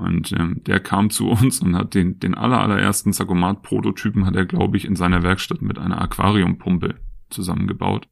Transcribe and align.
Und 0.00 0.32
ähm, 0.32 0.62
der 0.66 0.80
kam 0.80 1.10
zu 1.10 1.28
uns 1.28 1.60
und 1.60 1.76
hat 1.76 1.94
den, 1.94 2.18
den 2.18 2.34
aller, 2.34 2.60
allerersten 2.60 3.12
Sagomat-Prototypen 3.12 4.24
hat 4.24 4.34
er, 4.34 4.46
glaube 4.46 4.76
ich, 4.76 4.84
in 4.86 4.96
seiner 4.96 5.22
Werkstatt 5.22 5.60
mit 5.62 5.78
einer 5.78 6.00
Aquariumpumpe 6.00 6.94
zusammengebaut. 7.28 8.08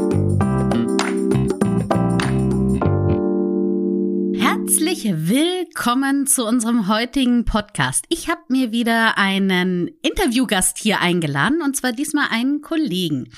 Herzlich 5.01 5.29
willkommen 5.29 6.27
zu 6.27 6.45
unserem 6.45 6.87
heutigen 6.87 7.43
Podcast. 7.43 8.05
Ich 8.09 8.29
habe 8.29 8.41
mir 8.49 8.71
wieder 8.71 9.17
einen 9.17 9.89
Interviewgast 10.03 10.77
hier 10.77 10.99
eingeladen 10.99 11.63
und 11.63 11.75
zwar 11.75 11.91
diesmal 11.91 12.27
einen 12.29 12.61
Kollegen. 12.61 13.31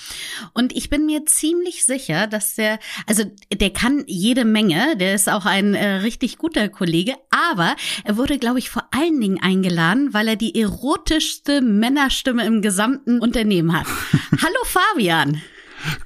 Und 0.54 0.76
ich 0.76 0.90
bin 0.90 1.05
mir 1.05 1.26
ziemlich 1.26 1.85
sicher, 1.85 2.27
dass 2.27 2.55
der, 2.55 2.80
also 3.07 3.23
der 3.54 3.70
kann 3.70 4.04
jede 4.07 4.44
Menge, 4.44 4.98
der 4.98 5.16
ist 5.16 5.30
auch 5.30 5.45
ein 5.45 5.73
äh, 5.73 5.88
richtig 5.98 6.38
guter 6.38 6.68
Kollege, 6.68 7.13
aber 7.30 7.77
er 8.04 8.18
wurde, 8.18 8.40
glaube 8.40 8.59
ich, 8.59 8.70
vor 8.70 8.84
allen 8.91 9.21
Dingen 9.21 9.40
eingeladen, 9.41 10.13
weil 10.13 10.27
er 10.27 10.35
die 10.35 10.59
erotischste 10.59 11.62
Männerstimme 11.62 12.45
im 12.45 12.62
gesamten 12.62 13.21
Unternehmen 13.21 13.71
hat. 13.71 13.88
Hallo 14.32 14.59
Fabian. 14.66 15.41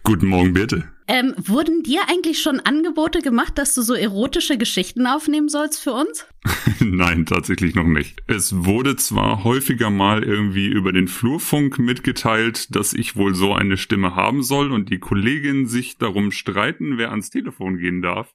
Guten 0.04 0.28
Morgen, 0.28 0.54
bitte. 0.54 0.97
Ähm, 1.10 1.34
wurden 1.38 1.84
dir 1.84 2.02
eigentlich 2.10 2.42
schon 2.42 2.60
Angebote 2.60 3.22
gemacht, 3.22 3.58
dass 3.58 3.74
du 3.74 3.82
so 3.82 3.94
erotische 3.94 4.58
Geschichten 4.58 5.08
aufnehmen 5.08 5.48
sollst 5.48 5.81
für 5.81 5.94
uns? 5.94 6.28
Nein, 6.81 7.26
tatsächlich 7.26 7.76
noch 7.76 7.86
nicht. 7.86 8.22
Es 8.28 8.66
wurde 8.66 8.98
zwar 8.98 9.46
häufiger 9.46 9.90
mal 9.90 10.23
irgendwie 10.23 10.68
über 10.68 10.92
den 10.92 11.08
Flurfunk 11.08 11.80
mitgeteilt, 11.80 12.76
dass 12.76 12.94
ich 12.94 13.16
wohl 13.16 13.34
so 13.36 13.54
eine 13.54 13.78
Stimme 13.78 14.16
haben 14.16 14.44
soll 14.44 14.73
und 14.73 14.90
die 14.90 15.00
Kolleginnen 15.00 15.66
sich 15.66 15.98
darum 15.98 16.31
streiten, 16.31 16.98
wer 16.98 17.12
ans 17.12 17.30
Telefon 17.30 17.78
gehen 17.78 18.02
darf. 18.02 18.34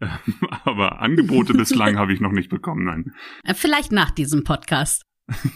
Aber 0.64 1.00
Angebote 1.00 1.52
bislang 1.52 1.96
habe 1.98 2.14
ich 2.14 2.20
noch 2.20 2.32
nicht 2.32 2.48
bekommen, 2.48 2.84
nein. 2.84 3.12
Äh, 3.44 3.54
vielleicht 3.54 3.92
nach 3.92 4.10
diesem 4.10 4.42
Podcast. 4.44 5.04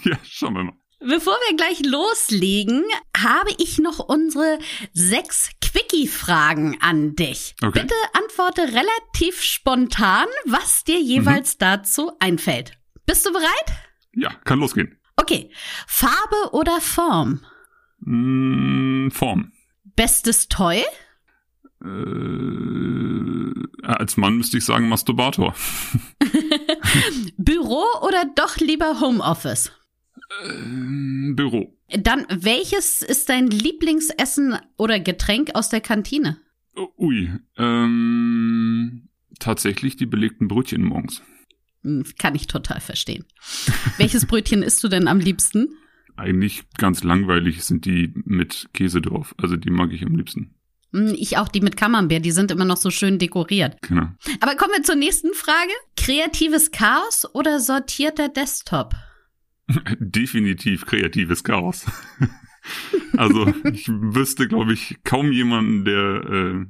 ja, 0.03 0.17
schauen 0.23 0.53
wir 0.53 0.63
mal. 0.65 0.84
Bevor 1.07 1.35
wir 1.47 1.55
gleich 1.55 1.85
loslegen, 1.85 2.83
habe 3.15 3.51
ich 3.59 3.77
noch 3.77 3.99
unsere 3.99 4.57
sechs 4.91 5.51
Quickie-Fragen 5.61 6.81
an 6.81 7.15
dich. 7.15 7.53
Okay. 7.61 7.81
Bitte 7.81 7.93
antworte 8.13 8.63
relativ 8.63 9.39
spontan, 9.43 10.25
was 10.45 10.83
dir 10.83 10.99
jeweils 10.99 11.53
mhm. 11.53 11.59
dazu 11.59 12.11
einfällt. 12.19 12.79
Bist 13.05 13.23
du 13.23 13.31
bereit? 13.31 13.77
Ja, 14.15 14.31
kann 14.45 14.59
losgehen. 14.59 14.97
Okay. 15.15 15.51
Farbe 15.85 16.53
oder 16.53 16.81
Form? 16.81 17.41
Mm, 17.99 19.11
Form. 19.11 19.51
Bestes 19.83 20.47
Toy? 20.47 20.83
Äh, 21.83 21.87
als 23.83 24.17
Mann 24.17 24.37
müsste 24.37 24.57
ich 24.57 24.65
sagen 24.65 24.89
Masturbator. 24.89 25.53
Büro 27.37 27.83
oder 28.01 28.25
doch 28.35 28.57
lieber 28.57 28.99
Homeoffice? 28.99 29.71
Äh, 30.43 31.33
Büro. 31.33 31.75
Dann, 31.89 32.25
welches 32.29 33.01
ist 33.01 33.29
dein 33.29 33.47
Lieblingsessen 33.47 34.57
oder 34.77 34.99
Getränk 34.99 35.51
aus 35.53 35.69
der 35.69 35.81
Kantine? 35.81 36.37
Oh, 36.75 36.89
ui, 36.97 37.31
ähm, 37.57 39.07
tatsächlich 39.39 39.95
die 39.95 40.05
belegten 40.05 40.47
Brötchen 40.47 40.83
morgens. 40.83 41.21
Hm, 41.83 42.03
kann 42.17 42.35
ich 42.35 42.47
total 42.47 42.81
verstehen. 42.81 43.25
Welches 43.97 44.25
Brötchen 44.25 44.63
isst 44.63 44.83
du 44.83 44.87
denn 44.87 45.07
am 45.07 45.19
liebsten? 45.19 45.77
Eigentlich 46.17 46.63
ganz 46.77 47.03
langweilig 47.03 47.63
sind 47.63 47.85
die 47.85 48.13
mit 48.25 48.69
Käse 48.73 49.01
drauf. 49.01 49.35
Also 49.37 49.57
die 49.57 49.69
mag 49.69 49.91
ich 49.93 50.03
am 50.05 50.15
liebsten. 50.15 50.55
Hm, 50.91 51.13
ich 51.17 51.37
auch 51.37 51.47
die 51.47 51.61
mit 51.61 51.77
Camembert, 51.77 52.25
die 52.25 52.31
sind 52.31 52.51
immer 52.51 52.65
noch 52.65 52.77
so 52.77 52.89
schön 52.89 53.19
dekoriert. 53.19 53.81
Genau. 53.81 54.07
Aber 54.39 54.55
kommen 54.55 54.73
wir 54.75 54.83
zur 54.83 54.95
nächsten 54.95 55.33
Frage. 55.33 55.71
Kreatives 55.95 56.71
Chaos 56.71 57.27
oder 57.33 57.59
sortierter 57.59 58.29
Desktop? 58.29 58.95
Definitiv 59.99 60.85
kreatives 60.85 61.43
Chaos. 61.43 61.85
also 63.17 63.47
ich 63.71 63.87
wüsste, 63.89 64.47
glaube 64.47 64.73
ich, 64.73 64.97
kaum 65.03 65.31
jemanden, 65.31 65.85
der, 65.85 66.25
äh, 66.25 66.65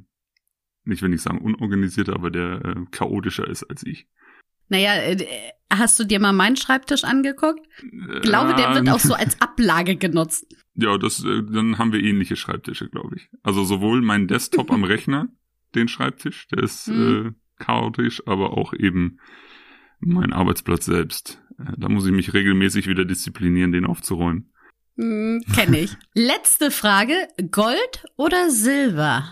nicht 0.84 1.02
wenn 1.02 1.12
ich 1.12 1.22
sagen 1.22 1.38
unorganisierter, 1.38 2.14
aber 2.14 2.30
der 2.30 2.64
äh, 2.64 2.74
chaotischer 2.90 3.48
ist 3.48 3.64
als 3.64 3.84
ich. 3.84 4.06
Naja, 4.68 4.94
äh, 4.94 5.24
hast 5.70 5.98
du 5.98 6.04
dir 6.04 6.20
mal 6.20 6.32
meinen 6.32 6.56
Schreibtisch 6.56 7.04
angeguckt? 7.04 7.66
Ich 7.82 8.22
glaube, 8.22 8.54
der 8.54 8.74
wird 8.74 8.88
auch 8.88 8.98
so 8.98 9.14
als 9.14 9.40
Ablage 9.40 9.96
genutzt. 9.96 10.46
Ja, 10.78 10.98
das, 10.98 11.24
äh, 11.24 11.42
dann 11.42 11.78
haben 11.78 11.94
wir 11.94 12.02
ähnliche 12.02 12.36
Schreibtische, 12.36 12.90
glaube 12.90 13.16
ich. 13.16 13.30
Also 13.42 13.64
sowohl 13.64 14.02
mein 14.02 14.28
Desktop 14.28 14.70
am 14.70 14.84
Rechner, 14.84 15.28
den 15.74 15.88
Schreibtisch, 15.88 16.48
der 16.48 16.64
ist 16.64 16.88
hm. 16.88 17.28
äh, 17.28 17.64
chaotisch, 17.64 18.22
aber 18.26 18.58
auch 18.58 18.74
eben 18.74 19.18
mein 20.00 20.32
Arbeitsplatz 20.32 20.84
selbst. 20.86 21.42
Äh, 21.58 21.72
da 21.76 21.88
muss 21.88 22.06
ich 22.06 22.12
mich 22.12 22.32
regelmäßig 22.32 22.86
wieder 22.86 23.04
disziplinieren, 23.04 23.72
den 23.72 23.86
aufzuräumen. 23.86 24.52
Hm, 24.96 25.42
Kenne 25.54 25.80
ich. 25.80 25.96
Letzte 26.14 26.70
Frage. 26.70 27.14
Gold 27.50 28.04
oder 28.16 28.50
Silber? 28.50 29.24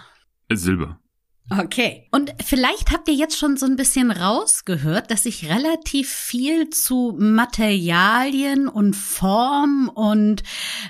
Silber. 0.52 1.00
Okay. 1.50 2.08
Und 2.10 2.34
vielleicht 2.42 2.90
habt 2.90 3.06
ihr 3.06 3.14
jetzt 3.14 3.38
schon 3.38 3.58
so 3.58 3.66
ein 3.66 3.76
bisschen 3.76 4.10
rausgehört, 4.10 5.10
dass 5.10 5.26
ich 5.26 5.50
relativ 5.50 6.10
viel 6.10 6.70
zu 6.70 7.14
Materialien 7.18 8.66
und 8.66 8.96
Form 8.96 9.90
und 9.94 10.42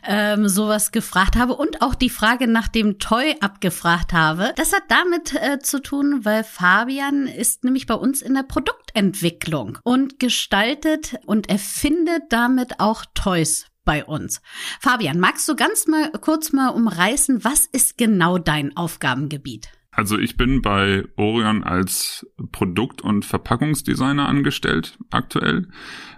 ähm, 0.06 0.48
sowas 0.48 0.92
gefragt 0.92 1.34
habe 1.36 1.56
und 1.56 1.82
auch 1.82 1.96
die 1.96 2.08
Frage 2.08 2.46
nach 2.46 2.68
dem 2.68 3.00
Toy 3.00 3.34
abgefragt 3.40 4.12
habe. 4.12 4.52
Das 4.54 4.72
hat 4.72 4.84
damit 4.88 5.34
äh, 5.34 5.58
zu 5.58 5.82
tun, 5.82 6.24
weil 6.24 6.44
Fabian 6.44 7.26
ist 7.26 7.64
nämlich 7.64 7.86
bei 7.86 7.94
uns 7.94 8.22
in 8.22 8.34
der 8.34 8.44
Produktentwicklung 8.44 9.78
und 9.82 10.20
gestaltet 10.20 11.16
und 11.26 11.48
erfindet 11.48 12.22
damit 12.30 12.78
auch 12.78 13.04
Toys 13.14 13.66
bei 13.84 14.04
uns. 14.04 14.40
Fabian, 14.80 15.18
magst 15.18 15.48
du 15.48 15.56
ganz 15.56 15.88
mal 15.88 16.12
kurz 16.12 16.52
mal 16.52 16.68
umreißen, 16.68 17.42
was 17.42 17.66
ist 17.66 17.98
genau 17.98 18.38
dein 18.38 18.76
Aufgabengebiet? 18.76 19.68
Also 19.94 20.18
ich 20.18 20.36
bin 20.36 20.60
bei 20.62 21.04
Orion 21.16 21.62
als 21.62 22.26
Produkt- 22.52 23.02
und 23.02 23.24
Verpackungsdesigner 23.24 24.28
angestellt 24.28 24.98
aktuell. 25.10 25.68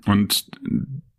Und 0.07 0.49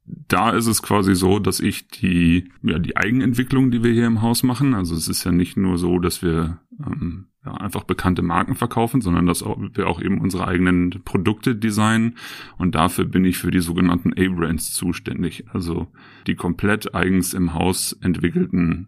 da 0.05 0.51
ist 0.51 0.67
es 0.67 0.81
quasi 0.81 1.15
so, 1.15 1.39
dass 1.39 1.59
ich 1.59 1.87
die, 1.87 2.49
ja, 2.63 2.79
die 2.79 2.97
Eigenentwicklung, 2.97 3.71
die 3.71 3.83
wir 3.83 3.91
hier 3.91 4.07
im 4.07 4.21
Haus 4.21 4.43
machen, 4.43 4.73
also 4.73 4.95
es 4.95 5.07
ist 5.07 5.23
ja 5.23 5.31
nicht 5.31 5.57
nur 5.57 5.77
so, 5.77 5.99
dass 5.99 6.21
wir 6.21 6.59
ähm, 6.85 7.27
ja, 7.45 7.53
einfach 7.53 7.83
bekannte 7.83 8.21
Marken 8.21 8.55
verkaufen, 8.55 9.01
sondern 9.01 9.25
dass 9.25 9.43
auch, 9.43 9.57
wir 9.73 9.87
auch 9.87 10.01
eben 10.01 10.19
unsere 10.19 10.47
eigenen 10.47 11.01
Produkte 11.03 11.55
designen. 11.55 12.15
Und 12.57 12.75
dafür 12.75 13.05
bin 13.05 13.25
ich 13.25 13.37
für 13.37 13.51
die 13.51 13.59
sogenannten 13.59 14.13
A-Brands 14.13 14.73
zuständig. 14.73 15.45
Also 15.53 15.87
die 16.25 16.35
komplett 16.35 16.93
eigens 16.95 17.33
im 17.33 17.53
Haus 17.53 17.93
entwickelten 17.93 18.87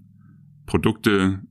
Produkte 0.65 1.41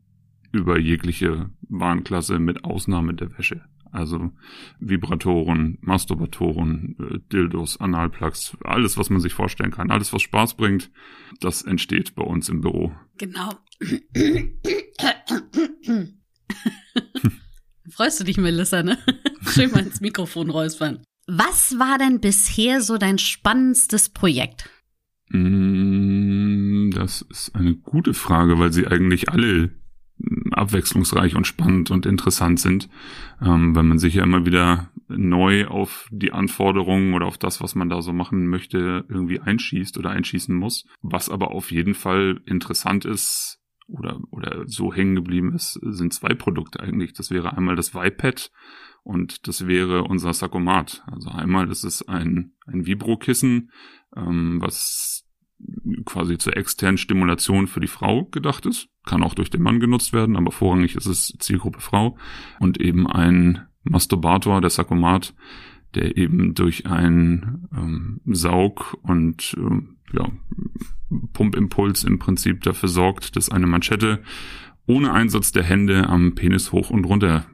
über 0.52 0.78
jegliche 0.78 1.50
Warenklasse 1.68 2.38
mit 2.38 2.64
Ausnahme 2.64 3.14
der 3.14 3.36
Wäsche. 3.36 3.62
Also 3.90 4.32
Vibratoren, 4.80 5.78
Masturbatoren, 5.80 6.96
äh, 6.98 7.18
Dildos, 7.32 7.80
Analplugs, 7.80 8.56
alles, 8.62 8.98
was 8.98 9.08
man 9.10 9.20
sich 9.20 9.32
vorstellen 9.32 9.70
kann, 9.70 9.90
alles, 9.90 10.12
was 10.12 10.22
Spaß 10.22 10.54
bringt, 10.54 10.90
das 11.40 11.62
entsteht 11.62 12.14
bei 12.14 12.22
uns 12.22 12.48
im 12.48 12.60
Büro. 12.60 12.92
Genau. 13.16 13.54
Freust 17.90 18.20
du 18.20 18.24
dich, 18.24 18.36
Melissa, 18.36 18.82
ne? 18.82 18.98
Schön 19.48 19.70
mal 19.70 19.84
ins 19.84 20.00
Mikrofon 20.00 20.50
räuspern. 20.50 21.02
Was 21.26 21.78
war 21.78 21.98
denn 21.98 22.20
bisher 22.20 22.80
so 22.80 22.98
dein 22.98 23.18
spannendstes 23.18 24.08
Projekt? 24.10 24.70
Mm, 25.30 26.90
das 26.90 27.22
ist 27.22 27.54
eine 27.54 27.74
gute 27.74 28.14
Frage, 28.14 28.58
weil 28.58 28.72
sie 28.72 28.86
eigentlich 28.86 29.28
alle 29.30 29.70
abwechslungsreich 30.50 31.36
und 31.36 31.46
spannend 31.46 31.90
und 31.90 32.06
interessant 32.06 32.60
sind, 32.60 32.88
ähm, 33.40 33.74
weil 33.74 33.84
man 33.84 33.98
sich 33.98 34.14
ja 34.14 34.24
immer 34.24 34.44
wieder 34.44 34.90
neu 35.08 35.66
auf 35.66 36.08
die 36.10 36.32
Anforderungen 36.32 37.14
oder 37.14 37.26
auf 37.26 37.38
das, 37.38 37.60
was 37.60 37.74
man 37.74 37.88
da 37.88 38.02
so 38.02 38.12
machen 38.12 38.48
möchte, 38.48 39.04
irgendwie 39.08 39.40
einschießt 39.40 39.96
oder 39.98 40.10
einschießen 40.10 40.54
muss. 40.54 40.86
Was 41.00 41.30
aber 41.30 41.52
auf 41.52 41.70
jeden 41.70 41.94
Fall 41.94 42.40
interessant 42.46 43.04
ist 43.04 43.60
oder, 43.86 44.20
oder 44.30 44.64
so 44.66 44.92
hängen 44.92 45.14
geblieben 45.14 45.54
ist, 45.54 45.80
sind 45.82 46.12
zwei 46.12 46.34
Produkte 46.34 46.80
eigentlich. 46.80 47.14
Das 47.14 47.30
wäre 47.30 47.56
einmal 47.56 47.76
das 47.76 47.94
Vipad 47.94 48.50
und 49.02 49.48
das 49.48 49.66
wäre 49.66 50.04
unser 50.04 50.34
Sakomat. 50.34 51.02
Also 51.06 51.30
einmal 51.30 51.70
ist 51.70 51.84
es 51.84 52.06
ein, 52.06 52.52
ein 52.66 52.84
Vibro-Kissen, 52.84 53.70
ähm, 54.14 54.60
was 54.60 55.27
quasi 56.04 56.38
zur 56.38 56.56
externen 56.56 56.98
Stimulation 56.98 57.66
für 57.66 57.80
die 57.80 57.86
Frau 57.86 58.24
gedacht 58.26 58.66
ist. 58.66 58.88
Kann 59.04 59.22
auch 59.22 59.34
durch 59.34 59.50
den 59.50 59.62
Mann 59.62 59.80
genutzt 59.80 60.12
werden, 60.12 60.36
aber 60.36 60.52
vorrangig 60.52 60.94
ist 60.94 61.06
es 61.06 61.34
Zielgruppe 61.38 61.80
Frau. 61.80 62.16
Und 62.60 62.80
eben 62.80 63.06
ein 63.06 63.66
Masturbator, 63.82 64.60
der 64.60 64.70
Sakomat, 64.70 65.34
der 65.94 66.16
eben 66.16 66.54
durch 66.54 66.86
ein 66.86 67.68
ähm, 67.74 68.20
Saug- 68.26 68.96
und 69.02 69.56
äh, 69.58 70.16
ja, 70.16 70.30
Pumpimpuls 71.32 72.04
im 72.04 72.18
Prinzip 72.18 72.62
dafür 72.62 72.88
sorgt, 72.88 73.36
dass 73.36 73.50
eine 73.50 73.66
Manschette 73.66 74.22
ohne 74.86 75.12
Einsatz 75.12 75.52
der 75.52 75.64
Hände 75.64 76.08
am 76.08 76.34
Penis 76.34 76.72
hoch 76.72 76.90
und 76.90 77.04
runter 77.04 77.46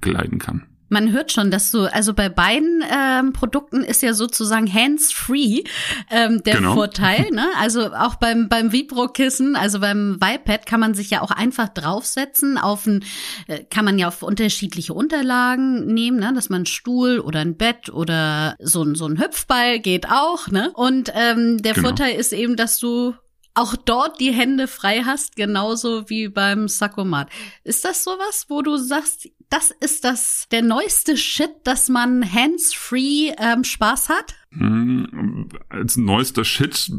gleiten 0.00 0.38
kann. 0.38 0.64
Man 0.88 1.12
hört 1.12 1.32
schon, 1.32 1.50
dass 1.50 1.70
du, 1.70 1.92
also 1.92 2.14
bei 2.14 2.28
beiden 2.28 2.82
ähm, 2.90 3.32
Produkten 3.32 3.82
ist 3.82 4.02
ja 4.02 4.14
sozusagen 4.14 4.72
hands-free 4.72 5.64
ähm, 6.10 6.42
der 6.42 6.56
genau. 6.56 6.74
Vorteil. 6.74 7.26
Ne? 7.38 7.46
Also 7.60 7.92
auch 7.92 8.16
beim, 8.16 8.48
beim 8.48 8.72
Vibro-Kissen, 8.72 9.54
also 9.54 9.80
beim 9.80 10.16
Vipad 10.20 10.66
kann 10.66 10.80
man 10.80 10.94
sich 10.94 11.10
ja 11.10 11.20
auch 11.20 11.30
einfach 11.30 11.68
draufsetzen. 11.68 12.58
Auf 12.58 12.86
ein, 12.86 13.04
äh, 13.46 13.64
kann 13.64 13.84
man 13.84 13.98
ja 13.98 14.08
auf 14.08 14.22
unterschiedliche 14.22 14.94
Unterlagen 14.94 15.86
nehmen, 15.86 16.18
ne? 16.18 16.32
dass 16.34 16.48
man 16.48 16.58
einen 16.58 16.66
Stuhl 16.66 17.20
oder 17.20 17.40
ein 17.40 17.56
Bett 17.56 17.90
oder 17.90 18.56
so 18.58 18.82
ein, 18.82 18.94
so 18.94 19.06
ein 19.06 19.20
Hüpfball 19.20 19.78
geht 19.78 20.08
auch. 20.10 20.48
Ne? 20.48 20.72
Und 20.74 21.12
ähm, 21.14 21.58
der 21.62 21.74
genau. 21.74 21.88
Vorteil 21.88 22.16
ist 22.16 22.32
eben, 22.32 22.56
dass 22.56 22.78
du 22.78 23.14
auch 23.58 23.74
dort 23.76 24.20
die 24.20 24.32
Hände 24.32 24.68
frei 24.68 25.02
hast, 25.04 25.34
genauso 25.34 26.08
wie 26.08 26.28
beim 26.28 26.68
Sakomat. 26.68 27.28
Ist 27.64 27.84
das 27.84 28.04
sowas, 28.04 28.46
wo 28.48 28.62
du 28.62 28.76
sagst, 28.76 29.28
das 29.50 29.72
ist 29.80 30.04
das 30.04 30.46
der 30.52 30.62
neueste 30.62 31.16
Shit, 31.16 31.50
dass 31.64 31.88
man 31.88 32.22
hands-free 32.32 33.32
ähm, 33.38 33.64
Spaß 33.64 34.10
hat? 34.10 34.36
Hm, 34.50 35.48
als 35.68 35.96
neuester 35.96 36.44
Shit, 36.44 36.90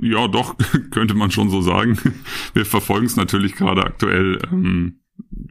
ja 0.00 0.26
doch, 0.28 0.56
könnte 0.90 1.14
man 1.14 1.30
schon 1.30 1.50
so 1.50 1.60
sagen. 1.60 1.98
Wir 2.54 2.64
verfolgen 2.64 3.06
es 3.06 3.16
natürlich 3.16 3.54
gerade 3.54 3.84
aktuell, 3.84 4.38
ähm, 4.50 5.00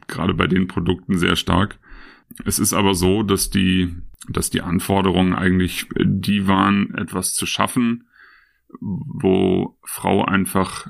gerade 0.07 0.33
bei 0.33 0.47
den 0.47 0.67
Produkten 0.67 1.17
sehr 1.17 1.35
stark. 1.35 1.77
Es 2.43 2.57
ist 2.57 2.73
aber 2.73 2.95
so, 2.95 3.21
dass 3.21 3.51
die, 3.51 3.95
dass 4.29 4.49
die 4.49 4.61
Anforderungen 4.61 5.35
eigentlich 5.35 5.87
die 6.03 6.47
waren, 6.47 6.95
etwas 6.95 7.33
zu 7.33 7.45
schaffen, 7.45 8.05
wo 8.79 9.77
Frau 9.83 10.23
einfach 10.23 10.87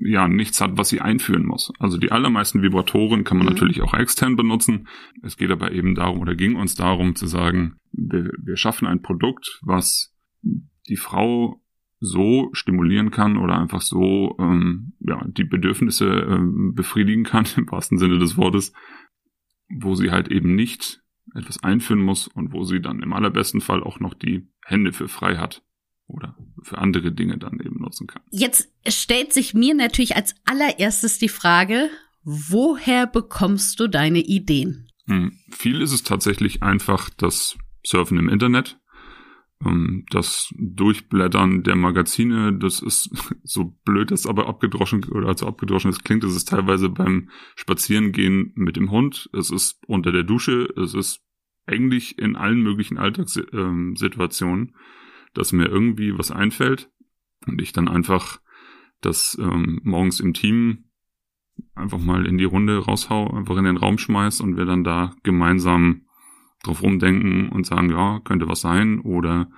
ja 0.00 0.26
nichts 0.26 0.60
hat, 0.60 0.76
was 0.76 0.88
sie 0.88 1.00
einführen 1.00 1.46
muss. 1.46 1.72
Also 1.78 1.96
die 1.96 2.10
allermeisten 2.10 2.62
Vibratoren 2.62 3.24
kann 3.24 3.38
man 3.38 3.46
mhm. 3.46 3.52
natürlich 3.52 3.82
auch 3.82 3.94
extern 3.94 4.36
benutzen. 4.36 4.88
Es 5.22 5.36
geht 5.36 5.50
aber 5.50 5.72
eben 5.72 5.94
darum 5.94 6.20
oder 6.20 6.34
ging 6.34 6.56
uns 6.56 6.74
darum 6.74 7.14
zu 7.14 7.26
sagen, 7.26 7.76
wir, 7.92 8.32
wir 8.42 8.56
schaffen 8.56 8.86
ein 8.86 9.02
Produkt, 9.02 9.60
was 9.62 10.14
die 10.88 10.96
Frau 10.96 11.62
so 12.00 12.48
stimulieren 12.52 13.10
kann 13.10 13.36
oder 13.36 13.58
einfach 13.58 13.82
so 13.82 14.36
ähm, 14.40 14.94
ja 15.00 15.22
die 15.26 15.44
Bedürfnisse 15.44 16.06
ähm, 16.06 16.72
befriedigen 16.74 17.24
kann 17.24 17.46
im 17.56 17.70
wahrsten 17.70 17.98
Sinne 17.98 18.18
des 18.18 18.36
Wortes, 18.36 18.72
wo 19.68 19.94
sie 19.94 20.10
halt 20.10 20.28
eben 20.28 20.54
nicht 20.54 21.02
etwas 21.34 21.62
einführen 21.62 22.00
muss 22.00 22.26
und 22.26 22.52
wo 22.52 22.64
sie 22.64 22.80
dann 22.80 23.02
im 23.02 23.12
allerbesten 23.12 23.60
Fall 23.60 23.84
auch 23.84 24.00
noch 24.00 24.14
die 24.14 24.48
Hände 24.64 24.92
für 24.92 25.06
frei 25.06 25.36
hat 25.36 25.62
oder 26.10 26.36
für 26.62 26.78
andere 26.78 27.12
Dinge 27.12 27.38
dann 27.38 27.60
eben 27.60 27.80
nutzen 27.80 28.06
kann. 28.06 28.22
Jetzt 28.30 28.68
stellt 28.86 29.32
sich 29.32 29.54
mir 29.54 29.74
natürlich 29.74 30.16
als 30.16 30.34
allererstes 30.44 31.18
die 31.18 31.28
Frage, 31.28 31.90
woher 32.22 33.06
bekommst 33.06 33.80
du 33.80 33.88
deine 33.88 34.20
Ideen? 34.20 34.88
Hm, 35.06 35.32
viel 35.50 35.80
ist 35.80 35.92
es 35.92 36.02
tatsächlich 36.02 36.62
einfach 36.62 37.10
das 37.10 37.56
Surfen 37.84 38.18
im 38.18 38.28
Internet. 38.28 38.78
Ähm, 39.64 40.04
das 40.10 40.52
Durchblättern 40.56 41.62
der 41.62 41.76
Magazine, 41.76 42.52
das 42.52 42.80
ist 42.80 43.10
so 43.42 43.76
blöd, 43.84 44.10
das 44.10 44.26
aber 44.26 44.46
abgedroschen 44.48 45.04
oder 45.04 45.28
also 45.28 45.46
abgedroschen 45.46 45.90
es 45.90 46.02
klingt, 46.02 46.24
es 46.24 46.34
ist 46.34 46.48
teilweise 46.48 46.88
beim 46.88 47.30
Spazierengehen 47.56 48.52
mit 48.54 48.76
dem 48.76 48.90
Hund, 48.90 49.28
es 49.32 49.50
ist 49.50 49.80
unter 49.86 50.12
der 50.12 50.24
Dusche, 50.24 50.68
es 50.76 50.94
ist 50.94 51.20
eigentlich 51.66 52.18
in 52.18 52.36
allen 52.36 52.62
möglichen 52.62 52.98
Alltagssituationen 52.98 54.74
dass 55.34 55.52
mir 55.52 55.66
irgendwie 55.66 56.16
was 56.16 56.30
einfällt 56.30 56.90
und 57.46 57.60
ich 57.60 57.72
dann 57.72 57.88
einfach 57.88 58.40
das 59.00 59.38
ähm, 59.40 59.80
morgens 59.82 60.20
im 60.20 60.34
Team 60.34 60.90
einfach 61.74 61.98
mal 61.98 62.26
in 62.26 62.38
die 62.38 62.44
Runde 62.44 62.78
raushau, 62.78 63.28
einfach 63.30 63.56
in 63.56 63.64
den 63.64 63.76
Raum 63.76 63.98
schmeiß 63.98 64.40
und 64.40 64.56
wir 64.56 64.64
dann 64.64 64.84
da 64.84 65.14
gemeinsam 65.22 66.06
drauf 66.62 66.82
rumdenken 66.82 67.48
und 67.48 67.66
sagen, 67.66 67.90
ja, 67.90 68.20
könnte 68.20 68.48
was 68.48 68.60
sein 68.60 69.00
oder 69.00 69.50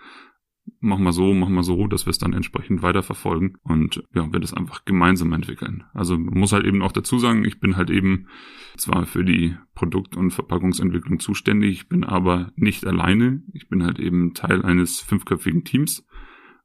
mach 0.80 0.98
mal 0.98 1.12
so, 1.12 1.32
mach 1.34 1.48
mal 1.48 1.62
so, 1.62 1.86
dass 1.86 2.06
wir 2.06 2.10
es 2.10 2.18
dann 2.18 2.32
entsprechend 2.32 2.82
weiterverfolgen 2.82 3.58
und 3.62 4.02
ja, 4.14 4.32
wir 4.32 4.40
das 4.40 4.54
einfach 4.54 4.84
gemeinsam 4.84 5.32
entwickeln. 5.32 5.84
Also 5.94 6.18
muss 6.18 6.52
halt 6.52 6.66
eben 6.66 6.82
auch 6.82 6.92
dazu 6.92 7.18
sagen, 7.18 7.44
ich 7.44 7.60
bin 7.60 7.76
halt 7.76 7.90
eben 7.90 8.26
zwar 8.76 9.06
für 9.06 9.24
die 9.24 9.56
Produkt- 9.74 10.16
und 10.16 10.30
Verpackungsentwicklung 10.30 11.20
zuständig, 11.20 11.88
bin 11.88 12.04
aber 12.04 12.52
nicht 12.56 12.86
alleine. 12.86 13.42
Ich 13.52 13.68
bin 13.68 13.84
halt 13.84 13.98
eben 13.98 14.34
Teil 14.34 14.62
eines 14.62 15.00
fünfköpfigen 15.00 15.64
Teams. 15.64 16.04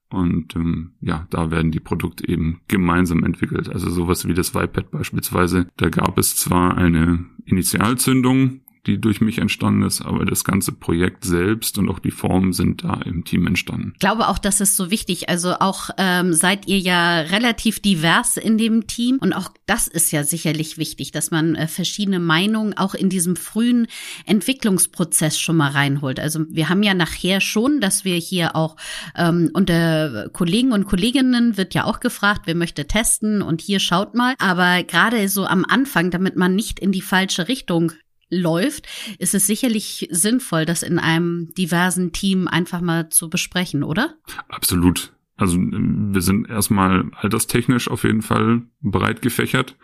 Und 0.09 0.55
ähm, 0.55 0.93
ja, 1.01 1.27
da 1.29 1.51
werden 1.51 1.71
die 1.71 1.81
Produkte 1.81 2.27
eben 2.27 2.61
gemeinsam 2.69 3.23
entwickelt. 3.23 3.69
Also 3.69 3.89
sowas 3.89 4.25
wie 4.25 4.33
das 4.33 4.55
Vipad 4.55 4.89
beispielsweise. 4.89 5.67
Da 5.75 5.89
gab 5.89 6.17
es 6.17 6.37
zwar 6.37 6.77
eine 6.77 7.25
Initialzündung, 7.45 8.61
die 8.87 8.99
durch 8.99 9.21
mich 9.21 9.37
entstanden 9.37 9.83
ist, 9.83 10.01
aber 10.01 10.25
das 10.25 10.43
ganze 10.43 10.71
Projekt 10.71 11.25
selbst 11.25 11.77
und 11.77 11.89
auch 11.89 11.99
die 11.99 12.11
Form 12.11 12.53
sind 12.53 12.83
da 12.83 13.01
im 13.05 13.25
Team 13.25 13.45
entstanden. 13.45 13.91
Ich 13.93 13.99
glaube 13.99 14.27
auch, 14.29 14.37
das 14.37 14.61
ist 14.61 14.75
so 14.75 14.89
wichtig. 14.89 15.29
Also 15.29 15.55
auch 15.59 15.89
ähm, 15.97 16.33
seid 16.33 16.67
ihr 16.67 16.79
ja 16.79 17.19
relativ 17.19 17.79
divers 17.79 18.37
in 18.37 18.57
dem 18.57 18.87
Team 18.87 19.17
und 19.19 19.33
auch 19.33 19.49
das 19.65 19.87
ist 19.87 20.11
ja 20.11 20.23
sicherlich 20.23 20.77
wichtig, 20.77 21.11
dass 21.11 21.29
man 21.31 21.55
äh, 21.55 21.67
verschiedene 21.67 22.19
Meinungen 22.19 22.77
auch 22.77 22.95
in 22.95 23.09
diesem 23.09 23.35
frühen 23.35 23.87
Entwicklungsprozess 24.25 25.37
schon 25.37 25.57
mal 25.57 25.71
reinholt. 25.71 26.19
Also 26.19 26.45
wir 26.49 26.69
haben 26.69 26.83
ja 26.83 26.93
nachher 26.93 27.41
schon, 27.41 27.81
dass 27.81 28.05
wir 28.05 28.15
hier 28.15 28.55
auch 28.55 28.77
ähm, 29.15 29.49
unter 29.53 30.29
Kollegen 30.29 30.71
und 30.71 30.85
Kolleginnen 30.85 31.57
wird 31.57 31.73
ja 31.73 31.83
auch 31.83 31.99
gefragt, 31.99 32.43
wer 32.45 32.55
möchte 32.55 32.87
testen 32.87 33.41
und 33.41 33.61
hier 33.61 33.79
schaut 33.79 34.15
mal. 34.15 34.35
Aber 34.39 34.83
gerade 34.83 35.27
so 35.27 35.45
am 35.45 35.65
Anfang, 35.65 36.11
damit 36.11 36.37
man 36.37 36.55
nicht 36.55 36.79
in 36.79 36.91
die 36.91 37.01
falsche 37.01 37.47
Richtung 37.47 37.91
läuft, 38.29 38.87
ist 39.19 39.33
es 39.33 39.47
sicherlich 39.47 40.07
sinnvoll, 40.11 40.65
das 40.65 40.83
in 40.83 40.99
einem 40.99 41.53
diversen 41.57 42.11
Team 42.11 42.47
einfach 42.47 42.81
mal 42.81 43.09
zu 43.09 43.29
besprechen, 43.29 43.83
oder? 43.83 44.15
Absolut. 44.49 45.13
Also 45.35 45.57
wir 45.57 46.21
sind 46.21 46.49
erstmal 46.49 47.11
alterstechnisch 47.15 47.89
auf 47.89 48.03
jeden 48.03 48.23
Fall 48.23 48.63
breit 48.81 49.21
gefächert. 49.21 49.77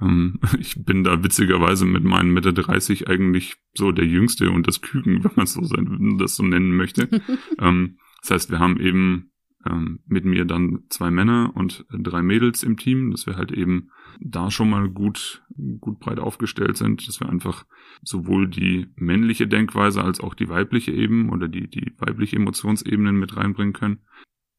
Ähm, 0.00 0.40
ich 0.58 0.84
bin 0.84 1.04
da 1.04 1.22
witzigerweise 1.22 1.84
mit 1.86 2.04
meinen 2.04 2.32
Mitte 2.32 2.52
30 2.52 3.08
eigentlich 3.08 3.56
so 3.74 3.92
der 3.92 4.04
Jüngste 4.06 4.50
und 4.50 4.66
das 4.66 4.82
Küken, 4.82 5.24
wenn 5.24 5.32
man 5.36 5.46
so 5.46 5.62
sein, 5.64 6.18
das 6.18 6.36
so 6.36 6.42
nennen 6.42 6.76
möchte. 6.76 7.08
Ähm, 7.58 7.98
das 8.20 8.30
heißt, 8.30 8.50
wir 8.50 8.58
haben 8.58 8.80
eben 8.80 9.30
ähm, 9.70 10.00
mit 10.06 10.24
mir 10.24 10.44
dann 10.44 10.84
zwei 10.88 11.10
Männer 11.10 11.52
und 11.54 11.84
drei 11.90 12.22
Mädels 12.22 12.62
im 12.62 12.76
Team, 12.76 13.10
dass 13.10 13.26
wir 13.26 13.36
halt 13.36 13.52
eben 13.52 13.90
da 14.20 14.50
schon 14.50 14.70
mal 14.70 14.88
gut, 14.88 15.44
gut 15.80 16.00
breit 16.00 16.18
aufgestellt 16.18 16.76
sind, 16.76 17.06
dass 17.06 17.20
wir 17.20 17.28
einfach 17.28 17.66
sowohl 18.02 18.48
die 18.48 18.86
männliche 18.96 19.46
Denkweise 19.46 20.02
als 20.02 20.20
auch 20.20 20.34
die 20.34 20.48
weibliche 20.48 20.92
eben 20.92 21.30
oder 21.30 21.48
die, 21.48 21.68
die 21.68 21.92
weibliche 21.98 22.36
Emotionsebenen 22.36 23.16
mit 23.16 23.36
reinbringen 23.36 23.72
können. 23.72 24.00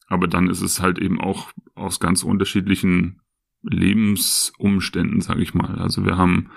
Aber 0.08 0.28
dann 0.28 0.50
ist 0.50 0.62
es 0.62 0.82
halt 0.82 1.00
eben 1.00 1.20
auch 1.20 1.52
aus 1.76 2.00
ganz 2.00 2.24
unterschiedlichen 2.24 3.22
Lebensumständen, 3.64 5.22
sage 5.22 5.42
ich 5.42 5.54
mal. 5.54 5.76
Also 5.76 6.06
wir 6.06 6.18
haben 6.18 6.50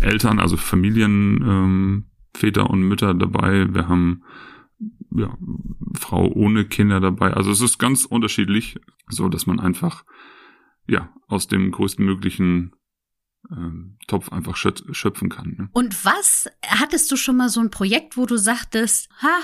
Eltern, 0.00 0.38
also 0.38 0.56
Familien, 0.56 1.42
ähm, 1.42 2.04
Väter 2.34 2.70
und 2.70 2.82
Mütter 2.82 3.14
dabei. 3.14 3.72
Wir 3.74 3.88
haben 3.88 4.22
ja, 5.14 5.36
Frau 5.94 6.26
ohne 6.26 6.64
Kinder 6.64 7.00
dabei. 7.00 7.32
Also 7.32 7.50
es 7.50 7.60
ist 7.60 7.78
ganz 7.78 8.04
unterschiedlich, 8.04 8.78
so 9.08 9.28
dass 9.28 9.46
man 9.46 9.60
einfach 9.60 10.04
ja 10.86 11.12
aus 11.26 11.48
dem 11.48 11.70
größtmöglichen 11.70 12.72
ähm, 13.50 13.96
Topf 14.06 14.30
einfach 14.30 14.56
schöpfen 14.56 15.28
kann. 15.28 15.56
Ne? 15.58 15.68
Und 15.72 16.04
was 16.04 16.48
hattest 16.66 17.10
du 17.10 17.16
schon 17.16 17.36
mal 17.36 17.48
so 17.48 17.60
ein 17.60 17.70
Projekt, 17.70 18.16
wo 18.16 18.26
du 18.26 18.36
sagtest, 18.36 19.08
ha, 19.22 19.38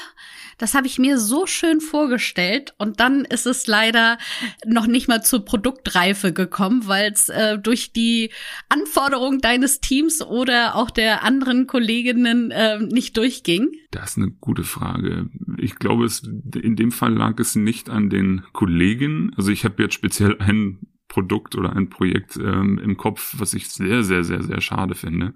das 0.59 0.75
habe 0.75 0.87
ich 0.87 0.99
mir 0.99 1.19
so 1.19 1.47
schön 1.47 1.81
vorgestellt 1.81 2.75
und 2.79 3.01
dann 3.01 3.25
ist 3.25 3.47
es 3.47 3.67
leider 3.67 4.19
noch 4.65 4.87
nicht 4.87 5.09
mal 5.09 5.23
zur 5.23 5.45
Produktreife 5.45 6.33
gekommen, 6.33 6.87
weil 6.87 7.13
es 7.13 7.29
äh, 7.29 7.59
durch 7.59 7.93
die 7.93 8.31
Anforderungen 8.69 9.41
deines 9.41 9.81
Teams 9.81 10.23
oder 10.23 10.77
auch 10.77 10.91
der 10.91 11.23
anderen 11.23 11.67
Kolleginnen 11.67 12.51
äh, 12.51 12.79
nicht 12.79 13.17
durchging? 13.17 13.73
Das 13.91 14.11
ist 14.11 14.17
eine 14.19 14.31
gute 14.31 14.65
Frage. 14.65 15.29
Ich 15.59 15.77
glaube, 15.77 16.05
es 16.05 16.23
in 16.23 16.77
dem 16.77 16.93
Fall 16.93 17.15
lag 17.15 17.39
es 17.39 17.55
nicht 17.55 17.91
an 17.91 18.11
den 18.11 18.43
Kollegen. 18.53 19.33
Also 19.37 19.51
ich 19.51 19.65
habe 19.65 19.83
jetzt 19.83 19.95
speziell 19.95 20.39
einen 20.39 20.96
Produkt 21.09 21.55
oder 21.55 21.75
ein 21.75 21.89
Projekt 21.89 22.37
ähm, 22.37 22.79
im 22.79 22.97
Kopf, 22.97 23.35
was 23.39 23.55
ich 23.55 23.69
sehr, 23.69 24.03
sehr, 24.03 24.25
sehr, 24.25 24.43
sehr 24.43 24.61
schade 24.61 24.95
finde, 24.95 25.35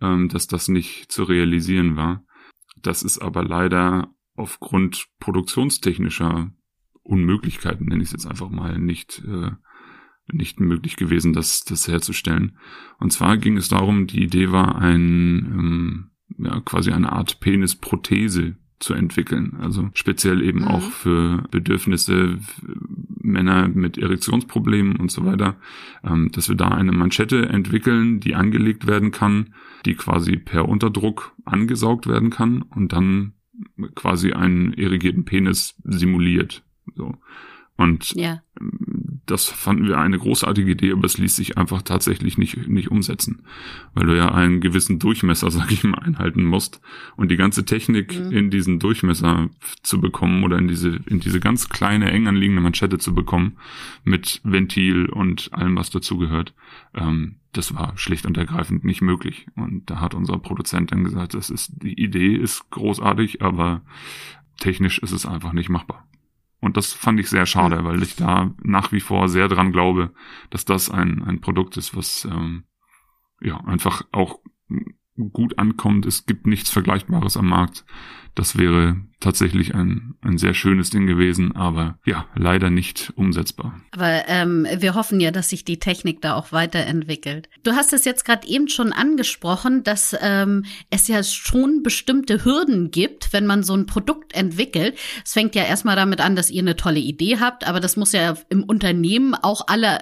ähm, 0.00 0.28
dass 0.28 0.46
das 0.46 0.68
nicht 0.68 1.12
zu 1.12 1.24
realisieren 1.24 1.96
war. 1.96 2.24
Das 2.80 3.02
ist 3.02 3.18
aber 3.18 3.44
leider 3.44 4.14
aufgrund 4.34 5.06
produktionstechnischer 5.18 6.52
Unmöglichkeiten, 7.02 7.86
nenne 7.86 8.02
ich 8.02 8.08
es 8.08 8.12
jetzt 8.12 8.26
einfach 8.26 8.48
mal, 8.48 8.78
nicht, 8.78 9.22
äh, 9.26 9.50
nicht 10.32 10.60
möglich 10.60 10.96
gewesen, 10.96 11.32
das, 11.32 11.64
das 11.64 11.88
herzustellen. 11.88 12.58
Und 12.98 13.12
zwar 13.12 13.36
ging 13.36 13.56
es 13.56 13.68
darum, 13.68 14.06
die 14.06 14.22
Idee 14.22 14.50
war, 14.50 14.76
ein, 14.76 14.98
ähm, 15.00 16.10
ja, 16.38 16.60
quasi 16.60 16.92
eine 16.92 17.12
Art 17.12 17.40
Penisprothese 17.40 18.56
zu 18.78 18.94
entwickeln. 18.94 19.56
Also 19.60 19.90
speziell 19.94 20.42
eben 20.42 20.60
mhm. 20.60 20.68
auch 20.68 20.90
für 20.90 21.44
Bedürfnisse 21.50 22.38
Männer 23.22 23.68
mit 23.68 23.98
Erektionsproblemen 23.98 24.96
und 24.96 25.10
so 25.10 25.24
weiter, 25.24 25.56
ähm, 26.04 26.30
dass 26.32 26.48
wir 26.48 26.56
da 26.56 26.68
eine 26.68 26.92
Manschette 26.92 27.48
entwickeln, 27.48 28.20
die 28.20 28.34
angelegt 28.34 28.86
werden 28.86 29.10
kann, 29.10 29.54
die 29.86 29.94
quasi 29.94 30.36
per 30.36 30.68
Unterdruck 30.68 31.34
angesaugt 31.44 32.06
werden 32.06 32.30
kann 32.30 32.62
und 32.62 32.92
dann 32.92 33.34
quasi 33.94 34.32
einen 34.32 34.72
irrigierten 34.72 35.24
Penis 35.24 35.74
simuliert. 35.84 36.64
So. 36.94 37.16
Und 37.76 38.12
ja. 38.14 38.42
Das 39.26 39.46
fanden 39.46 39.86
wir 39.86 39.98
eine 39.98 40.18
großartige 40.18 40.72
Idee, 40.72 40.92
aber 40.92 41.04
es 41.04 41.16
ließ 41.16 41.36
sich 41.36 41.56
einfach 41.56 41.82
tatsächlich 41.82 42.38
nicht, 42.38 42.68
nicht 42.68 42.90
umsetzen, 42.90 43.42
weil 43.94 44.06
du 44.06 44.16
ja 44.16 44.32
einen 44.32 44.60
gewissen 44.60 44.98
Durchmesser, 44.98 45.50
sag 45.52 45.70
ich 45.70 45.84
mal, 45.84 45.98
einhalten 45.98 46.44
musst. 46.44 46.80
Und 47.16 47.30
die 47.30 47.36
ganze 47.36 47.64
Technik 47.64 48.18
mhm. 48.18 48.32
in 48.32 48.50
diesen 48.50 48.80
Durchmesser 48.80 49.48
zu 49.82 50.00
bekommen 50.00 50.42
oder 50.42 50.58
in 50.58 50.66
diese, 50.66 51.00
in 51.06 51.20
diese 51.20 51.40
ganz 51.40 51.68
kleine, 51.68 52.10
eng 52.10 52.26
anliegende 52.26 52.62
Manschette 52.62 52.98
zu 52.98 53.14
bekommen, 53.14 53.56
mit 54.04 54.40
Ventil 54.42 55.06
und 55.06 55.52
allem, 55.52 55.76
was 55.76 55.90
dazugehört, 55.90 56.54
ähm, 56.94 57.36
das 57.52 57.74
war 57.74 57.92
schlicht 57.96 58.26
und 58.26 58.36
ergreifend 58.36 58.84
nicht 58.84 59.02
möglich. 59.02 59.46
Und 59.54 59.88
da 59.90 60.00
hat 60.00 60.14
unser 60.14 60.38
Produzent 60.38 60.90
dann 60.90 61.04
gesagt, 61.04 61.34
das 61.34 61.50
ist, 61.50 61.82
die 61.82 62.00
Idee 62.00 62.34
ist 62.34 62.70
großartig, 62.70 63.42
aber 63.42 63.82
technisch 64.58 64.98
ist 64.98 65.12
es 65.12 65.26
einfach 65.26 65.52
nicht 65.52 65.68
machbar. 65.68 66.06
Und 66.62 66.76
das 66.76 66.92
fand 66.92 67.18
ich 67.18 67.28
sehr 67.28 67.44
schade, 67.44 67.84
weil 67.84 68.02
ich 68.04 68.14
da 68.14 68.54
nach 68.62 68.92
wie 68.92 69.00
vor 69.00 69.28
sehr 69.28 69.48
dran 69.48 69.72
glaube, 69.72 70.14
dass 70.48 70.64
das 70.64 70.90
ein, 70.90 71.22
ein 71.24 71.40
Produkt 71.40 71.76
ist, 71.76 71.96
was 71.96 72.24
ähm, 72.24 72.64
ja 73.40 73.56
einfach 73.64 74.02
auch 74.12 74.38
gut 75.16 75.58
ankommt. 75.58 76.06
Es 76.06 76.26
gibt 76.26 76.46
nichts 76.46 76.70
Vergleichbares 76.70 77.36
am 77.36 77.48
Markt. 77.48 77.84
Das 78.34 78.56
wäre 78.56 78.96
tatsächlich 79.20 79.74
ein, 79.74 80.14
ein 80.22 80.38
sehr 80.38 80.54
schönes 80.54 80.88
Ding 80.88 81.06
gewesen, 81.06 81.54
aber 81.54 81.98
ja, 82.06 82.24
leider 82.34 82.70
nicht 82.70 83.12
umsetzbar. 83.14 83.78
Aber 83.90 84.26
ähm, 84.26 84.66
wir 84.78 84.94
hoffen 84.94 85.20
ja, 85.20 85.30
dass 85.30 85.50
sich 85.50 85.66
die 85.66 85.78
Technik 85.78 86.22
da 86.22 86.34
auch 86.34 86.50
weiterentwickelt. 86.50 87.50
Du 87.62 87.72
hast 87.72 87.92
es 87.92 88.06
jetzt 88.06 88.24
gerade 88.24 88.48
eben 88.48 88.68
schon 88.68 88.94
angesprochen, 88.94 89.84
dass 89.84 90.16
ähm, 90.18 90.64
es 90.88 91.08
ja 91.08 91.22
schon 91.22 91.82
bestimmte 91.82 92.44
Hürden 92.44 92.90
gibt, 92.90 93.34
wenn 93.34 93.44
man 93.44 93.62
so 93.62 93.74
ein 93.74 93.84
Produkt 93.84 94.34
entwickelt. 94.34 94.96
Es 95.24 95.34
fängt 95.34 95.54
ja 95.54 95.64
erstmal 95.64 95.96
damit 95.96 96.22
an, 96.22 96.34
dass 96.34 96.50
ihr 96.50 96.62
eine 96.62 96.76
tolle 96.76 97.00
Idee 97.00 97.38
habt, 97.38 97.68
aber 97.68 97.80
das 97.80 97.96
muss 97.96 98.12
ja 98.12 98.34
im 98.48 98.64
Unternehmen 98.64 99.34
auch 99.34 99.66
alle 99.66 99.98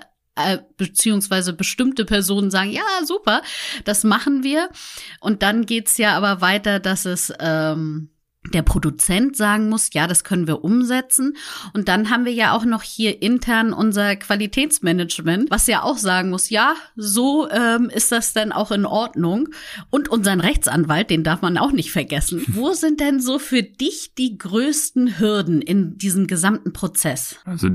äh, 0.46 0.58
beziehungsweise 0.76 1.52
bestimmte 1.52 2.04
Personen 2.04 2.50
sagen, 2.50 2.70
ja, 2.70 2.82
super, 3.04 3.42
das 3.84 4.04
machen 4.04 4.42
wir. 4.42 4.70
Und 5.20 5.42
dann 5.42 5.66
geht's 5.66 5.98
ja 5.98 6.16
aber 6.16 6.40
weiter, 6.40 6.80
dass 6.80 7.04
es 7.04 7.32
ähm, 7.40 8.10
der 8.54 8.62
Produzent 8.62 9.36
sagen 9.36 9.68
muss, 9.68 9.92
ja, 9.92 10.06
das 10.06 10.24
können 10.24 10.46
wir 10.46 10.64
umsetzen. 10.64 11.36
Und 11.74 11.88
dann 11.88 12.10
haben 12.10 12.24
wir 12.24 12.32
ja 12.32 12.52
auch 12.52 12.64
noch 12.64 12.82
hier 12.82 13.22
intern 13.22 13.72
unser 13.72 14.16
Qualitätsmanagement, 14.16 15.50
was 15.50 15.66
ja 15.66 15.82
auch 15.82 15.98
sagen 15.98 16.30
muss, 16.30 16.48
ja, 16.48 16.74
so 16.96 17.48
ähm, 17.50 17.90
ist 17.90 18.10
das 18.12 18.32
dann 18.32 18.52
auch 18.52 18.70
in 18.70 18.86
Ordnung. 18.86 19.48
Und 19.90 20.08
unseren 20.08 20.40
Rechtsanwalt, 20.40 21.10
den 21.10 21.22
darf 21.22 21.42
man 21.42 21.58
auch 21.58 21.72
nicht 21.72 21.92
vergessen. 21.92 22.42
Wo 22.48 22.72
sind 22.72 23.00
denn 23.00 23.20
so 23.20 23.38
für 23.38 23.62
dich 23.62 24.14
die 24.16 24.38
größten 24.38 25.18
Hürden 25.18 25.60
in 25.60 25.98
diesem 25.98 26.26
gesamten 26.26 26.72
Prozess? 26.72 27.36
Also 27.44 27.68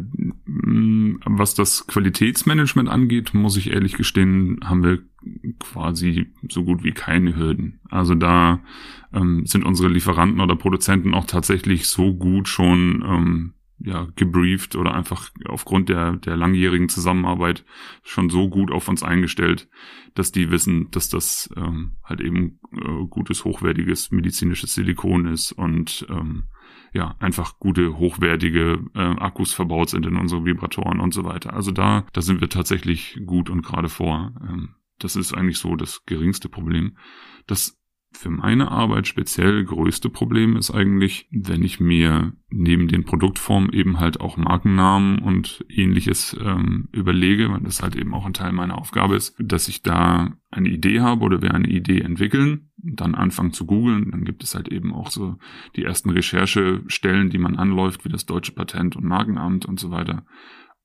was 1.25 1.53
das 1.53 1.85
Qualitätsmanagement 1.87 2.89
angeht, 2.89 3.33
muss 3.33 3.57
ich 3.57 3.71
ehrlich 3.71 3.93
gestehen, 3.93 4.59
haben 4.63 4.83
wir 4.83 4.99
quasi 5.59 6.31
so 6.49 6.63
gut 6.63 6.83
wie 6.83 6.91
keine 6.91 7.35
Hürden. 7.35 7.79
Also 7.89 8.15
da 8.15 8.61
ähm, 9.13 9.45
sind 9.45 9.65
unsere 9.65 9.89
Lieferanten 9.89 10.41
oder 10.41 10.55
Produzenten 10.55 11.13
auch 11.13 11.25
tatsächlich 11.25 11.87
so 11.87 12.13
gut 12.13 12.47
schon 12.47 13.03
ähm, 13.07 13.53
ja, 13.79 14.07
gebrieft 14.15 14.75
oder 14.75 14.93
einfach 14.93 15.29
aufgrund 15.45 15.89
der, 15.89 16.13
der 16.13 16.37
langjährigen 16.37 16.89
Zusammenarbeit 16.89 17.65
schon 18.03 18.29
so 18.29 18.49
gut 18.49 18.71
auf 18.71 18.87
uns 18.87 19.03
eingestellt, 19.03 19.67
dass 20.13 20.31
die 20.31 20.49
wissen, 20.49 20.89
dass 20.91 21.09
das 21.09 21.49
ähm, 21.57 21.97
halt 22.03 22.21
eben 22.21 22.59
äh, 22.71 23.05
gutes, 23.09 23.43
hochwertiges 23.43 24.11
medizinisches 24.11 24.73
Silikon 24.73 25.27
ist 25.27 25.51
und 25.51 26.05
ähm, 26.09 26.45
ja, 26.93 27.15
einfach 27.19 27.59
gute, 27.59 27.97
hochwertige 27.97 28.79
äh, 28.95 28.99
Akkus 28.99 29.53
verbaut 29.53 29.89
sind 29.89 30.05
in 30.05 30.15
unsere 30.15 30.45
Vibratoren 30.45 31.01
und 31.01 31.13
so 31.13 31.25
weiter. 31.25 31.53
Also 31.53 31.71
da, 31.71 32.05
da 32.13 32.21
sind 32.21 32.39
wir 32.39 32.49
tatsächlich 32.49 33.19
gut 33.25 33.49
und 33.49 33.63
gerade 33.63 33.89
vor. 33.89 34.33
Ähm, 34.41 34.75
das 34.99 35.15
ist 35.15 35.33
eigentlich 35.33 35.57
so 35.57 35.75
das 35.75 36.05
geringste 36.05 36.49
Problem. 36.49 36.97
Das 37.47 37.79
für 38.15 38.29
meine 38.29 38.71
Arbeit 38.71 39.07
speziell 39.07 39.63
größte 39.65 40.09
Problem 40.09 40.55
ist 40.55 40.71
eigentlich, 40.71 41.27
wenn 41.31 41.63
ich 41.63 41.79
mir 41.79 42.33
neben 42.49 42.87
den 42.87 43.03
Produktformen 43.03 43.71
eben 43.73 43.99
halt 43.99 44.21
auch 44.21 44.37
Markennamen 44.37 45.19
und 45.19 45.65
ähnliches 45.69 46.35
ähm, 46.39 46.87
überlege, 46.91 47.51
weil 47.51 47.61
das 47.61 47.83
halt 47.83 47.95
eben 47.95 48.13
auch 48.13 48.25
ein 48.25 48.33
Teil 48.33 48.53
meiner 48.53 48.77
Aufgabe 48.77 49.15
ist, 49.15 49.35
dass 49.39 49.67
ich 49.67 49.83
da 49.83 50.33
eine 50.49 50.69
Idee 50.69 51.01
habe 51.01 51.23
oder 51.23 51.41
wir 51.41 51.53
eine 51.53 51.67
Idee 51.67 52.01
entwickeln, 52.01 52.71
dann 52.77 53.15
anfangen 53.15 53.51
zu 53.51 53.65
googeln, 53.65 54.11
dann 54.11 54.23
gibt 54.23 54.43
es 54.43 54.55
halt 54.55 54.69
eben 54.69 54.93
auch 54.93 55.11
so 55.11 55.37
die 55.75 55.83
ersten 55.83 56.09
Recherchestellen, 56.09 57.29
die 57.29 57.37
man 57.37 57.57
anläuft, 57.57 58.05
wie 58.05 58.09
das 58.09 58.25
Deutsche 58.25 58.53
Patent- 58.53 58.95
und 58.95 59.05
Markenamt 59.05 59.65
und 59.65 59.79
so 59.79 59.91
weiter. 59.91 60.25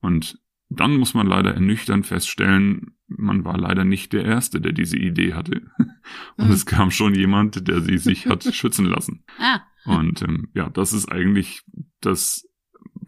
Und 0.01 0.39
dann 0.69 0.97
muss 0.97 1.15
man 1.15 1.27
leider 1.27 1.55
ernüchternd 1.55 2.07
feststellen, 2.07 2.95
man 3.17 3.45
war 3.45 3.59
leider 3.59 3.85
nicht 3.85 4.13
der 4.13 4.25
Erste, 4.25 4.61
der 4.61 4.73
diese 4.73 4.97
Idee 4.97 5.35
hatte. 5.35 5.63
Und 6.37 6.47
mhm. 6.47 6.53
es 6.53 6.67
kam 6.67 6.91
schon 6.91 7.15
jemand, 7.15 7.69
der 7.69 7.81
sie 7.81 7.99
sich 7.99 8.27
hat 8.27 8.45
schützen 8.55 8.87
lassen. 8.87 9.25
Ah. 9.39 9.61
Und 9.85 10.23
ähm, 10.23 10.49
ja, 10.55 10.69
das 10.71 10.93
ist 10.93 11.11
eigentlich 11.11 11.63
das 12.01 12.47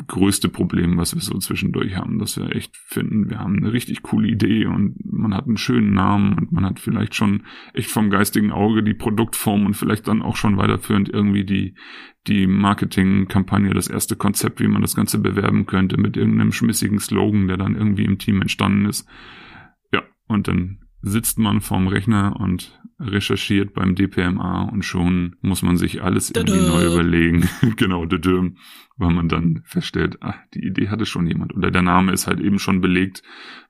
größte 0.06 0.48
Problem, 0.48 0.96
was 0.96 1.14
wir 1.14 1.22
so 1.22 1.38
zwischendurch 1.38 1.96
haben, 1.96 2.18
dass 2.18 2.36
wir 2.36 2.54
echt 2.54 2.76
finden, 2.76 3.30
wir 3.30 3.38
haben 3.38 3.56
eine 3.56 3.72
richtig 3.72 4.02
coole 4.02 4.28
Idee 4.28 4.66
und 4.66 4.96
man 5.04 5.34
hat 5.34 5.46
einen 5.46 5.56
schönen 5.56 5.92
Namen 5.92 6.34
und 6.34 6.52
man 6.52 6.64
hat 6.64 6.80
vielleicht 6.80 7.14
schon 7.14 7.44
echt 7.72 7.90
vom 7.90 8.10
geistigen 8.10 8.52
Auge 8.52 8.82
die 8.82 8.94
Produktform 8.94 9.66
und 9.66 9.74
vielleicht 9.74 10.08
dann 10.08 10.22
auch 10.22 10.36
schon 10.36 10.56
weiterführend 10.56 11.08
irgendwie 11.08 11.44
die, 11.44 11.74
die 12.26 12.46
Marketingkampagne, 12.46 13.74
das 13.74 13.88
erste 13.88 14.16
Konzept, 14.16 14.60
wie 14.60 14.68
man 14.68 14.82
das 14.82 14.96
Ganze 14.96 15.18
bewerben 15.18 15.66
könnte 15.66 15.98
mit 15.98 16.16
irgendeinem 16.16 16.52
schmissigen 16.52 16.98
Slogan, 16.98 17.48
der 17.48 17.56
dann 17.56 17.76
irgendwie 17.76 18.04
im 18.04 18.18
Team 18.18 18.42
entstanden 18.42 18.86
ist. 18.86 19.08
Und 20.32 20.48
dann 20.48 20.78
sitzt 21.02 21.38
man 21.38 21.60
vorm 21.60 21.88
Rechner 21.88 22.36
und 22.38 22.80
recherchiert 22.98 23.74
beim 23.74 23.94
DPMA 23.94 24.62
und 24.64 24.84
schon 24.84 25.36
muss 25.40 25.62
man 25.62 25.76
sich 25.76 26.02
alles 26.02 26.30
irgendwie 26.30 26.58
Dada. 26.58 26.68
neu 26.68 26.86
überlegen. 26.86 27.48
genau, 27.76 28.06
dödüm, 28.06 28.56
weil 28.96 29.12
man 29.12 29.28
dann 29.28 29.62
feststellt, 29.64 30.18
ach, 30.20 30.36
die 30.54 30.64
Idee 30.64 30.88
hatte 30.88 31.06
schon 31.06 31.26
jemand. 31.26 31.54
Oder 31.54 31.70
der 31.70 31.82
Name 31.82 32.12
ist 32.12 32.26
halt 32.26 32.40
eben 32.40 32.58
schon 32.58 32.80
belegt 32.80 33.22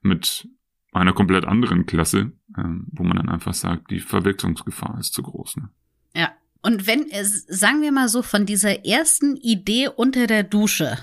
mit 0.03 0.49
einer 0.93 1.15
komplett 1.15 1.47
anderen 1.47 1.87
Klasse, 1.87 2.33
ähm, 2.59 2.87
wo 2.93 3.03
man 3.03 3.17
dann 3.17 3.31
einfach 3.31 3.55
sagt, 3.55 3.91
die 3.91 4.01
Verwechslungsgefahr 4.01 4.99
ist 5.01 5.15
zu 5.15 5.23
groß. 5.23 5.57
Ne? 5.57 5.71
Ja. 6.15 6.33
Und 6.61 6.87
wenn, 6.87 7.07
sagen 7.49 7.83
wir 7.83 7.91
mal 7.91 8.09
so, 8.09 8.23
von 8.23 8.47
dieser 8.47 8.85
ersten 8.85 9.37
Idee 9.37 9.89
unter 9.89 10.29
der 10.29 10.45
Dusche 10.45 10.97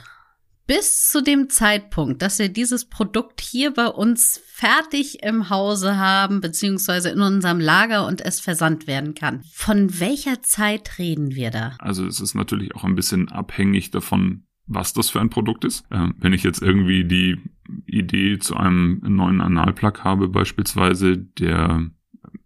bis 0.70 1.08
zu 1.08 1.24
dem 1.24 1.50
Zeitpunkt, 1.50 2.22
dass 2.22 2.38
wir 2.38 2.48
dieses 2.48 2.86
Produkt 2.86 3.42
hier 3.42 3.74
bei 3.74 3.88
uns 3.88 4.40
fertig 4.46 5.24
im 5.24 5.50
Hause 5.50 5.98
haben, 5.98 6.42
beziehungsweise 6.42 7.10
in 7.10 7.22
unserem 7.22 7.60
Lager 7.60 8.06
und 8.06 8.22
es 8.22 8.40
versandt 8.40 8.86
werden 8.86 9.16
kann. 9.16 9.42
Von 9.52 10.00
welcher 10.00 10.44
Zeit 10.44 11.00
reden 11.00 11.34
wir 11.34 11.50
da? 11.50 11.76
Also 11.80 12.06
es 12.06 12.20
ist 12.20 12.36
natürlich 12.36 12.76
auch 12.76 12.84
ein 12.84 12.94
bisschen 12.94 13.30
abhängig 13.30 13.90
davon, 13.90 14.44
was 14.68 14.94
das 14.94 15.10
für 15.10 15.20
ein 15.20 15.32
Produkt 15.32 15.66
ist. 15.66 15.86
Äh, 15.90 16.10
wenn 16.20 16.34
ich 16.34 16.44
jetzt 16.44 16.62
irgendwie 16.62 17.04
die 17.04 17.42
Idee 17.88 18.38
zu 18.38 18.56
einem 18.56 19.02
neuen 19.02 19.42
Analplug 19.42 20.04
habe, 20.04 20.28
beispielsweise, 20.28 21.18
der, 21.18 21.90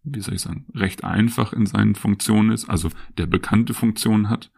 wie 0.05 0.21
soll 0.21 0.35
ich 0.35 0.41
sagen, 0.41 0.65
recht 0.73 1.03
einfach 1.03 1.51
in 1.51 1.65
seinen 1.65 1.95
Funktionen 1.95 2.51
ist, 2.51 2.69
also 2.69 2.87
der 3.17 3.25
bekannte 3.25 3.73
Funktionen 3.73 4.29
hat, 4.29 4.49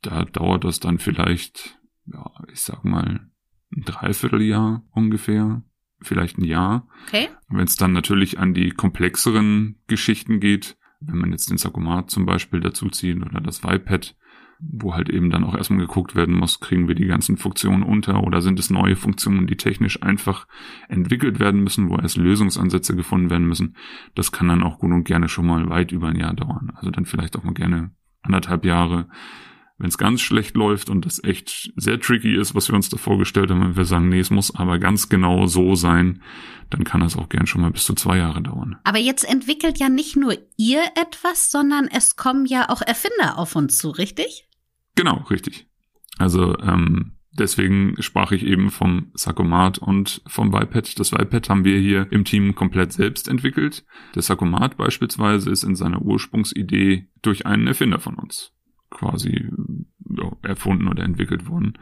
da 0.00 0.24
dauert 0.24 0.64
das 0.64 0.80
dann 0.80 0.98
vielleicht 0.98 1.76
ja, 2.06 2.30
ich 2.52 2.60
sag 2.60 2.84
mal, 2.84 3.28
ein 3.74 3.82
Dreivierteljahr 3.84 4.82
ungefähr, 4.90 5.62
vielleicht 6.00 6.38
ein 6.38 6.44
Jahr. 6.44 6.88
Okay. 7.06 7.28
Wenn 7.48 7.64
es 7.64 7.76
dann 7.76 7.92
natürlich 7.92 8.38
an 8.38 8.54
die 8.54 8.70
komplexeren 8.70 9.76
Geschichten 9.86 10.40
geht, 10.40 10.76
wenn 11.00 11.18
man 11.18 11.32
jetzt 11.32 11.50
den 11.50 11.58
Sakomat 11.58 12.10
zum 12.10 12.26
Beispiel 12.26 12.60
dazu 12.60 12.88
zieht 12.88 13.22
oder 13.22 13.40
das 13.40 13.62
iPad, 13.64 14.16
wo 14.60 14.94
halt 14.94 15.10
eben 15.10 15.30
dann 15.30 15.44
auch 15.44 15.54
erstmal 15.54 15.80
geguckt 15.80 16.14
werden 16.14 16.34
muss, 16.34 16.60
kriegen 16.60 16.88
wir 16.88 16.94
die 16.94 17.06
ganzen 17.06 17.36
Funktionen 17.36 17.82
unter 17.82 18.22
oder 18.22 18.40
sind 18.40 18.58
es 18.58 18.70
neue 18.70 18.96
Funktionen, 18.96 19.46
die 19.46 19.56
technisch 19.56 20.02
einfach 20.02 20.46
entwickelt 20.88 21.40
werden 21.40 21.62
müssen, 21.62 21.90
wo 21.90 21.96
erst 21.96 22.16
Lösungsansätze 22.16 22.96
gefunden 22.96 23.30
werden 23.30 23.46
müssen. 23.46 23.76
Das 24.14 24.32
kann 24.32 24.48
dann 24.48 24.62
auch 24.62 24.78
gut 24.78 24.92
und 24.92 25.04
gerne 25.04 25.28
schon 25.28 25.46
mal 25.46 25.68
weit 25.68 25.92
über 25.92 26.08
ein 26.08 26.16
Jahr 26.16 26.34
dauern. 26.34 26.72
Also 26.76 26.90
dann 26.90 27.04
vielleicht 27.04 27.36
auch 27.36 27.44
mal 27.44 27.54
gerne 27.54 27.90
anderthalb 28.22 28.64
Jahre. 28.64 29.08
Wenn 29.76 29.88
es 29.88 29.98
ganz 29.98 30.20
schlecht 30.20 30.54
läuft 30.54 30.88
und 30.88 31.04
das 31.04 31.22
echt 31.24 31.72
sehr 31.74 31.98
tricky 31.98 32.36
ist, 32.36 32.54
was 32.54 32.68
wir 32.68 32.76
uns 32.76 32.90
da 32.90 32.96
vorgestellt 32.96 33.50
haben, 33.50 33.60
wenn 33.60 33.76
wir 33.76 33.84
sagen, 33.84 34.08
nee, 34.08 34.20
es 34.20 34.30
muss 34.30 34.54
aber 34.54 34.78
ganz 34.78 35.08
genau 35.08 35.46
so 35.46 35.74
sein, 35.74 36.22
dann 36.70 36.84
kann 36.84 37.00
das 37.00 37.16
auch 37.16 37.28
gern 37.28 37.46
schon 37.46 37.60
mal 37.60 37.72
bis 37.72 37.84
zu 37.84 37.94
zwei 37.94 38.18
Jahre 38.18 38.40
dauern. 38.40 38.76
Aber 38.84 38.98
jetzt 38.98 39.24
entwickelt 39.24 39.78
ja 39.78 39.88
nicht 39.88 40.16
nur 40.16 40.36
ihr 40.56 40.82
etwas, 40.94 41.50
sondern 41.50 41.88
es 41.88 42.14
kommen 42.14 42.46
ja 42.46 42.68
auch 42.68 42.82
Erfinder 42.82 43.36
auf 43.36 43.56
uns 43.56 43.78
zu, 43.78 43.90
richtig? 43.90 44.48
Genau, 44.94 45.24
richtig. 45.28 45.66
Also 46.18 46.56
ähm, 46.60 47.16
deswegen 47.32 48.00
sprach 48.00 48.30
ich 48.30 48.44
eben 48.44 48.70
vom 48.70 49.10
Sakomat 49.14 49.78
und 49.78 50.22
vom 50.28 50.52
Vipad. 50.52 51.00
Das 51.00 51.10
Vipad 51.10 51.48
haben 51.48 51.64
wir 51.64 51.80
hier 51.80 52.06
im 52.12 52.24
Team 52.24 52.54
komplett 52.54 52.92
selbst 52.92 53.26
entwickelt. 53.26 53.84
Der 54.14 54.22
Sakomat 54.22 54.76
beispielsweise 54.76 55.50
ist 55.50 55.64
in 55.64 55.74
seiner 55.74 56.00
Ursprungsidee 56.00 57.08
durch 57.22 57.44
einen 57.44 57.66
Erfinder 57.66 57.98
von 57.98 58.14
uns 58.14 58.53
quasi 58.94 59.50
ja, 60.16 60.32
erfunden 60.42 60.88
oder 60.88 61.02
entwickelt 61.04 61.48
worden. 61.48 61.74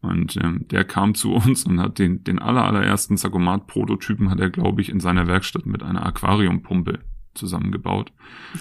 Und 0.00 0.38
ähm, 0.42 0.66
der 0.68 0.84
kam 0.84 1.14
zu 1.14 1.34
uns 1.34 1.64
und 1.66 1.78
hat 1.78 1.98
den, 1.98 2.24
den 2.24 2.38
aller, 2.38 2.64
allerersten 2.64 3.18
Sagomat-Prototypen 3.18 4.30
hat 4.30 4.40
er, 4.40 4.48
glaube 4.48 4.80
ich, 4.80 4.88
in 4.88 5.00
seiner 5.00 5.26
Werkstatt 5.26 5.66
mit 5.66 5.82
einer 5.82 6.06
Aquariumpumpe 6.06 7.00
zusammengebaut. 7.34 8.12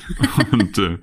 und 0.51 0.77
äh, 0.77 0.97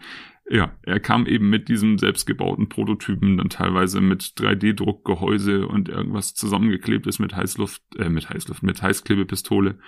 ja, 0.48 0.72
er 0.82 1.00
kam 1.00 1.26
eben 1.26 1.48
mit 1.48 1.68
diesem 1.68 1.98
selbstgebauten 1.98 2.68
Prototypen 2.68 3.38
dann 3.38 3.48
teilweise 3.48 4.00
mit 4.00 4.22
3D-Druckgehäuse 4.36 5.66
und 5.66 5.88
irgendwas 5.88 6.34
zusammengeklebt 6.34 7.06
ist 7.06 7.18
mit 7.18 7.34
Heißluft, 7.34 7.82
äh, 7.98 8.10
mit 8.10 8.28
Heißluft, 8.28 8.62
mit 8.62 8.82
Heißklebepistole 8.82 9.78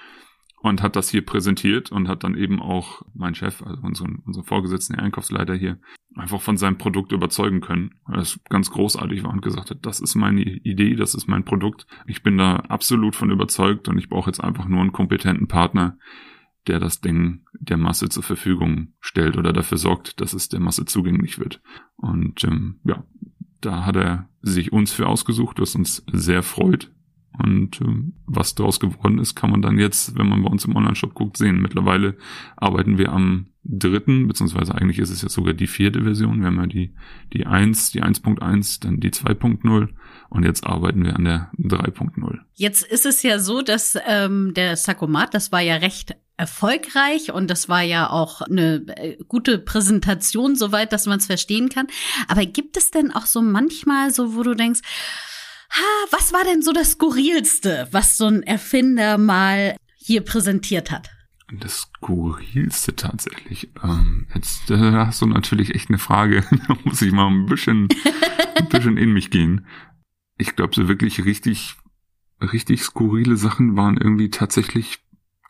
und 0.60 0.82
hat 0.82 0.96
das 0.96 1.08
hier 1.10 1.24
präsentiert 1.24 1.92
und 1.92 2.08
hat 2.08 2.24
dann 2.24 2.36
eben 2.36 2.60
auch 2.60 3.02
mein 3.14 3.34
Chef, 3.34 3.62
also 3.62 3.80
unseren, 3.82 4.22
unseren 4.26 4.44
Vorgesetzten, 4.44 4.96
der 4.96 5.04
Einkaufsleiter 5.04 5.54
hier, 5.54 5.78
einfach 6.18 6.40
von 6.40 6.56
seinem 6.56 6.78
Produkt 6.78 7.12
überzeugen 7.12 7.60
können, 7.60 7.94
weil 8.06 8.20
es 8.20 8.40
ganz 8.48 8.70
großartig 8.70 9.22
war 9.22 9.32
und 9.32 9.42
gesagt 9.42 9.70
hat, 9.70 9.78
das 9.82 10.00
ist 10.00 10.14
meine 10.14 10.42
Idee, 10.42 10.94
das 10.94 11.14
ist 11.14 11.28
mein 11.28 11.44
Produkt. 11.44 11.86
Ich 12.06 12.22
bin 12.22 12.36
da 12.38 12.56
absolut 12.56 13.14
von 13.16 13.30
überzeugt 13.30 13.88
und 13.88 13.98
ich 13.98 14.08
brauche 14.08 14.30
jetzt 14.30 14.42
einfach 14.42 14.66
nur 14.66 14.80
einen 14.80 14.92
kompetenten 14.92 15.48
Partner, 15.48 15.98
der 16.66 16.80
das 16.80 17.00
Ding 17.00 17.44
der 17.52 17.76
Masse 17.76 18.08
zur 18.08 18.22
Verfügung 18.22 18.94
stellt 19.00 19.36
oder 19.36 19.52
dafür 19.52 19.78
sorgt, 19.78 20.20
dass 20.20 20.32
es 20.32 20.48
der 20.48 20.60
Masse 20.60 20.84
zugänglich 20.84 21.38
wird. 21.38 21.62
Und 21.96 22.44
ähm, 22.44 22.80
ja, 22.84 23.04
da 23.60 23.86
hat 23.86 23.96
er 23.96 24.28
sich 24.42 24.72
uns 24.72 24.92
für 24.92 25.06
ausgesucht, 25.06 25.60
was 25.60 25.74
uns 25.74 26.04
sehr 26.12 26.42
freut. 26.42 26.92
Und 27.36 27.80
ähm, 27.80 28.14
was 28.26 28.54
daraus 28.54 28.80
geworden 28.80 29.18
ist, 29.18 29.34
kann 29.34 29.50
man 29.50 29.62
dann 29.62 29.78
jetzt, 29.78 30.18
wenn 30.18 30.28
man 30.28 30.42
bei 30.42 30.50
uns 30.50 30.64
im 30.64 30.74
Online-Shop 30.74 31.14
guckt, 31.14 31.36
sehen. 31.36 31.60
Mittlerweile 31.60 32.16
arbeiten 32.56 32.98
wir 32.98 33.12
am 33.12 33.46
dritten, 33.64 34.26
beziehungsweise 34.26 34.74
eigentlich 34.74 34.98
ist 34.98 35.10
es 35.10 35.22
jetzt 35.22 35.34
sogar 35.34 35.52
die 35.52 35.66
vierte 35.66 36.02
Version. 36.02 36.40
Wir 36.40 36.46
haben 36.46 36.58
ja 36.58 36.66
die, 36.66 36.94
die 37.32 37.46
1, 37.46 37.92
die 37.92 38.02
1.1, 38.02 38.82
dann 38.82 38.98
die 38.98 39.10
2.0 39.10 39.88
und 40.30 40.44
jetzt 40.44 40.66
arbeiten 40.66 41.04
wir 41.04 41.14
an 41.16 41.24
der 41.24 41.50
3.0. 41.58 42.38
Jetzt 42.54 42.82
ist 42.82 43.06
es 43.06 43.22
ja 43.22 43.38
so, 43.38 43.62
dass 43.62 43.96
ähm, 44.06 44.54
der 44.54 44.76
Sakomat, 44.76 45.34
das 45.34 45.52
war 45.52 45.60
ja 45.60 45.76
recht 45.76 46.16
erfolgreich 46.38 47.32
und 47.32 47.50
das 47.50 47.68
war 47.68 47.82
ja 47.82 48.08
auch 48.08 48.40
eine 48.42 48.84
äh, 48.96 49.18
gute 49.26 49.58
Präsentation, 49.58 50.56
soweit, 50.56 50.92
dass 50.92 51.06
man 51.06 51.18
es 51.18 51.26
verstehen 51.26 51.68
kann. 51.68 51.88
Aber 52.28 52.46
gibt 52.46 52.76
es 52.76 52.90
denn 52.90 53.10
auch 53.10 53.26
so 53.26 53.42
manchmal 53.42 54.12
so, 54.12 54.34
wo 54.34 54.42
du 54.44 54.54
denkst, 54.54 54.80
ha, 55.70 56.06
was 56.10 56.32
war 56.32 56.44
denn 56.44 56.62
so 56.62 56.72
das 56.72 56.92
Skurrilste, 56.92 57.88
was 57.90 58.16
so 58.16 58.26
ein 58.26 58.42
Erfinder 58.42 59.18
mal 59.18 59.76
hier 59.96 60.22
präsentiert 60.22 60.90
hat? 60.90 61.10
Das 61.52 61.80
Skurrilste 61.80 62.94
tatsächlich. 62.94 63.70
Ähm, 63.82 64.26
jetzt 64.34 64.70
äh, 64.70 64.92
hast 64.92 65.22
du 65.22 65.26
natürlich 65.26 65.74
echt 65.74 65.88
eine 65.88 65.98
Frage. 65.98 66.44
da 66.68 66.76
muss 66.84 67.00
ich 67.02 67.12
mal 67.12 67.28
ein 67.28 67.46
bisschen, 67.46 67.88
ein 68.54 68.68
bisschen 68.70 68.96
in 68.96 69.12
mich 69.12 69.30
gehen. 69.30 69.66
Ich 70.36 70.56
glaube, 70.56 70.74
so 70.74 70.88
wirklich 70.88 71.24
richtig, 71.24 71.76
richtig 72.40 72.82
skurrile 72.82 73.36
Sachen 73.36 73.76
waren 73.76 73.96
irgendwie 73.96 74.30
tatsächlich 74.30 75.00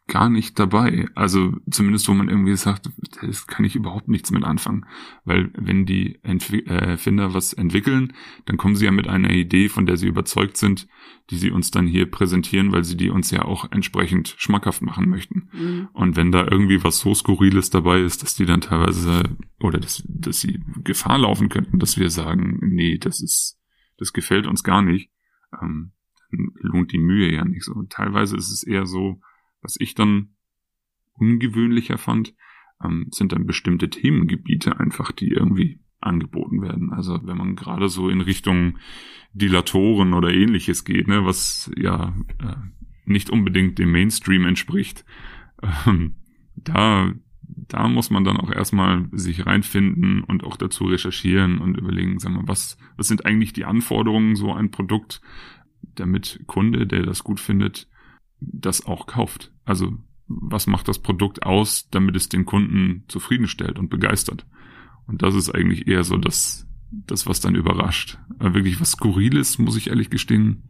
gar 0.08 0.30
nicht 0.30 0.58
dabei. 0.58 1.06
Also 1.14 1.52
zumindest, 1.70 2.08
wo 2.08 2.14
man 2.14 2.28
irgendwie 2.28 2.56
sagt, 2.56 2.90
das 3.20 3.46
kann 3.46 3.64
ich 3.64 3.76
überhaupt 3.76 4.08
nichts 4.08 4.30
mit 4.30 4.42
anfangen. 4.42 4.86
Weil 5.24 5.50
wenn 5.54 5.84
die 5.84 6.18
äh, 6.24 6.64
Erfinder 6.66 7.34
was 7.34 7.52
entwickeln, 7.52 8.14
dann 8.46 8.56
kommen 8.56 8.74
sie 8.74 8.86
ja 8.86 8.90
mit 8.90 9.06
einer 9.06 9.30
Idee, 9.30 9.68
von 9.68 9.86
der 9.86 9.96
sie 9.96 10.08
überzeugt 10.08 10.56
sind, 10.56 10.88
die 11.30 11.36
sie 11.36 11.50
uns 11.50 11.70
dann 11.70 11.86
hier 11.86 12.10
präsentieren, 12.10 12.72
weil 12.72 12.84
sie 12.84 12.96
die 12.96 13.10
uns 13.10 13.30
ja 13.30 13.44
auch 13.44 13.70
entsprechend 13.70 14.34
schmackhaft 14.38 14.80
machen 14.80 15.08
möchten. 15.10 15.50
Mhm. 15.52 15.88
Und 15.92 16.16
wenn 16.16 16.32
da 16.32 16.46
irgendwie 16.50 16.82
was 16.82 17.00
so 17.00 17.14
Skurriles 17.14 17.68
dabei 17.70 18.00
ist, 18.00 18.22
dass 18.22 18.34
die 18.34 18.46
dann 18.46 18.62
teilweise, 18.62 19.22
oder 19.60 19.78
dass, 19.78 20.02
dass 20.08 20.40
sie 20.40 20.60
Gefahr 20.84 21.18
laufen 21.18 21.50
könnten, 21.50 21.78
dass 21.78 21.98
wir 21.98 22.08
sagen, 22.08 22.58
nee, 22.62 22.96
das 22.96 23.20
ist, 23.20 23.58
das 23.98 24.14
gefällt 24.14 24.46
uns 24.46 24.64
gar 24.64 24.80
nicht, 24.80 25.10
ähm, 25.62 25.92
dann 26.30 26.50
lohnt 26.60 26.92
die 26.92 26.98
Mühe 26.98 27.32
ja 27.32 27.44
nicht 27.44 27.64
so. 27.64 27.82
teilweise 27.90 28.36
ist 28.36 28.50
es 28.50 28.62
eher 28.62 28.86
so, 28.86 29.20
was 29.60 29.76
ich 29.78 29.94
dann 29.94 30.34
ungewöhnlicher 31.14 31.98
fand, 31.98 32.34
ähm, 32.82 33.08
sind 33.10 33.32
dann 33.32 33.46
bestimmte 33.46 33.90
Themengebiete 33.90 34.78
einfach, 34.78 35.12
die 35.12 35.28
irgendwie 35.28 35.80
angeboten 36.00 36.62
werden. 36.62 36.92
Also 36.92 37.20
wenn 37.24 37.36
man 37.36 37.56
gerade 37.56 37.88
so 37.88 38.08
in 38.08 38.20
Richtung 38.20 38.78
Dilatoren 39.32 40.14
oder 40.14 40.32
ähnliches 40.32 40.84
geht, 40.84 41.08
ne, 41.08 41.24
was 41.24 41.70
ja 41.76 42.14
äh, 42.40 42.56
nicht 43.04 43.30
unbedingt 43.30 43.78
dem 43.78 43.90
Mainstream 43.90 44.46
entspricht, 44.46 45.04
ähm, 45.86 46.14
da 46.54 47.12
da 47.68 47.88
muss 47.88 48.10
man 48.10 48.24
dann 48.24 48.36
auch 48.36 48.50
erstmal 48.50 49.08
sich 49.12 49.46
reinfinden 49.46 50.22
und 50.22 50.44
auch 50.44 50.56
dazu 50.56 50.84
recherchieren 50.84 51.58
und 51.58 51.76
überlegen, 51.76 52.18
sag 52.18 52.32
mal, 52.32 52.46
was, 52.46 52.78
was 52.96 53.08
sind 53.08 53.26
eigentlich 53.26 53.52
die 53.52 53.64
Anforderungen, 53.64 54.36
so 54.36 54.52
ein 54.52 54.70
Produkt, 54.70 55.20
damit 55.94 56.40
Kunde, 56.46 56.86
der 56.86 57.02
das 57.02 57.24
gut 57.24 57.40
findet, 57.40 57.88
das 58.40 58.86
auch 58.86 59.06
kauft. 59.06 59.52
Also 59.64 59.96
was 60.28 60.66
macht 60.66 60.88
das 60.88 60.98
Produkt 60.98 61.42
aus, 61.44 61.88
damit 61.90 62.14
es 62.14 62.28
den 62.28 62.44
Kunden 62.44 63.04
zufriedenstellt 63.08 63.78
und 63.78 63.88
begeistert? 63.88 64.46
Und 65.06 65.22
das 65.22 65.34
ist 65.34 65.50
eigentlich 65.50 65.88
eher 65.88 66.04
so 66.04 66.18
das, 66.18 66.66
das 66.90 67.26
was 67.26 67.40
dann 67.40 67.54
überrascht. 67.54 68.18
Aber 68.38 68.54
wirklich 68.54 68.80
was 68.80 68.92
Skurriles, 68.92 69.58
muss 69.58 69.76
ich 69.76 69.88
ehrlich 69.88 70.10
gestehen, 70.10 70.64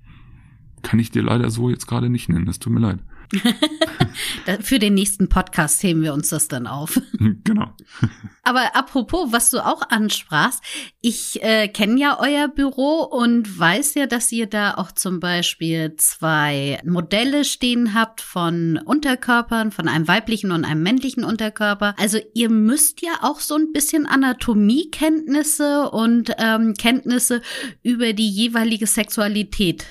kann 0.82 1.00
ich 1.00 1.10
dir 1.10 1.22
leider 1.22 1.50
so 1.50 1.70
jetzt 1.70 1.86
gerade 1.86 2.08
nicht 2.08 2.28
nennen. 2.28 2.46
Es 2.48 2.60
tut 2.60 2.72
mir 2.72 2.80
leid. 2.80 3.00
Für 4.60 4.78
den 4.78 4.94
nächsten 4.94 5.28
Podcast 5.28 5.82
heben 5.82 6.02
wir 6.02 6.14
uns 6.14 6.30
das 6.30 6.48
dann 6.48 6.66
auf. 6.66 7.00
Genau. 7.44 7.74
Aber 8.42 8.74
apropos, 8.76 9.32
was 9.32 9.50
du 9.50 9.64
auch 9.64 9.82
ansprachst, 9.90 10.62
ich 11.00 11.42
äh, 11.42 11.68
kenne 11.68 12.00
ja 12.00 12.18
euer 12.20 12.48
Büro 12.48 13.02
und 13.02 13.58
weiß 13.58 13.94
ja, 13.94 14.06
dass 14.06 14.30
ihr 14.32 14.46
da 14.46 14.74
auch 14.74 14.92
zum 14.92 15.20
Beispiel 15.20 15.94
zwei 15.96 16.80
Modelle 16.84 17.44
stehen 17.44 17.94
habt 17.94 18.20
von 18.20 18.78
Unterkörpern, 18.84 19.72
von 19.72 19.88
einem 19.88 20.08
weiblichen 20.08 20.52
und 20.52 20.64
einem 20.64 20.82
männlichen 20.82 21.24
Unterkörper. 21.24 21.94
Also 21.98 22.18
ihr 22.34 22.50
müsst 22.50 23.02
ja 23.02 23.12
auch 23.22 23.40
so 23.40 23.56
ein 23.56 23.72
bisschen 23.72 24.06
Anatomiekenntnisse 24.06 25.90
und 25.90 26.32
ähm, 26.38 26.74
Kenntnisse 26.74 27.42
über 27.82 28.12
die 28.12 28.30
jeweilige 28.30 28.86
Sexualität 28.86 29.84